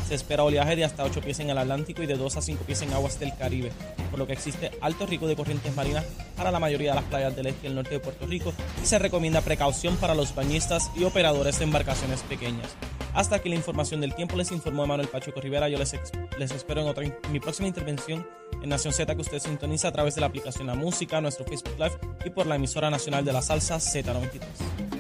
Se 0.09 0.16
espera 0.16 0.42
oleaje 0.42 0.74
de 0.74 0.85
hasta 0.85 1.05
8 1.05 1.20
pies 1.20 1.38
en 1.38 1.50
el 1.50 1.59
Atlántico 1.59 2.03
y 2.03 2.07
de 2.07 2.16
2 2.16 2.37
a 2.37 2.42
5 2.42 2.64
pies 2.64 2.83
en 2.83 2.92
aguas 2.92 3.20
del 3.20 3.37
Caribe, 3.37 3.70
por 4.11 4.18
lo 4.18 4.26
que 4.26 4.33
existe 4.33 4.72
alto 4.81 5.07
riesgo 5.07 5.29
de 5.29 5.37
corrientes 5.37 5.74
marinas 5.76 6.05
para 6.37 6.50
la 6.50 6.59
mayoría 6.59 6.90
de 6.90 6.96
las 6.96 7.05
playas 7.05 7.37
del 7.37 7.46
este 7.46 7.66
y 7.66 7.70
el 7.70 7.76
norte 7.76 7.90
de 7.90 8.00
Puerto 8.00 8.26
Rico 8.26 8.53
y 8.83 8.87
se 8.87 8.98
recomienda 8.98 9.42
precaución 9.42 9.96
para 9.96 10.16
los 10.16 10.35
bañistas 10.35 10.90
y 10.96 11.05
operadores 11.05 11.59
de 11.61 11.64
embarcaciones 11.66 12.22
pequeñas. 12.22 12.74
Hasta 13.14 13.37
aquí 13.37 13.48
la 13.48 13.55
información 13.55 14.00
del 14.00 14.14
tiempo 14.14 14.37
les 14.37 14.50
informó 14.50 14.87
Manuel 14.87 15.09
Pacheco 15.09 15.40
Rivera. 15.40 15.68
Yo 15.68 15.79
les, 15.79 15.94
les 16.37 16.50
espero 16.50 16.81
en, 16.81 16.88
otra, 16.88 17.05
en 17.05 17.14
mi 17.31 17.38
próxima 17.38 17.68
intervención 17.68 18.26
en 18.62 18.68
Nación 18.68 18.92
Z 18.92 19.14
que 19.14 19.23
usted 19.23 19.38
sintoniza 19.38 19.88
a 19.88 19.92
través 19.92 20.14
de 20.14 20.20
la 20.20 20.27
aplicación 20.29 20.66
La 20.66 20.75
Música, 20.75 21.20
nuestro 21.20 21.44
Facebook 21.44 21.79
Live 21.79 21.99
y 22.25 22.31
por 22.31 22.46
la 22.46 22.57
emisora 22.57 22.90
nacional 22.90 23.25
de 23.25 23.33
la 23.33 23.42
salsa 23.42 23.77
Z93. 23.77 25.00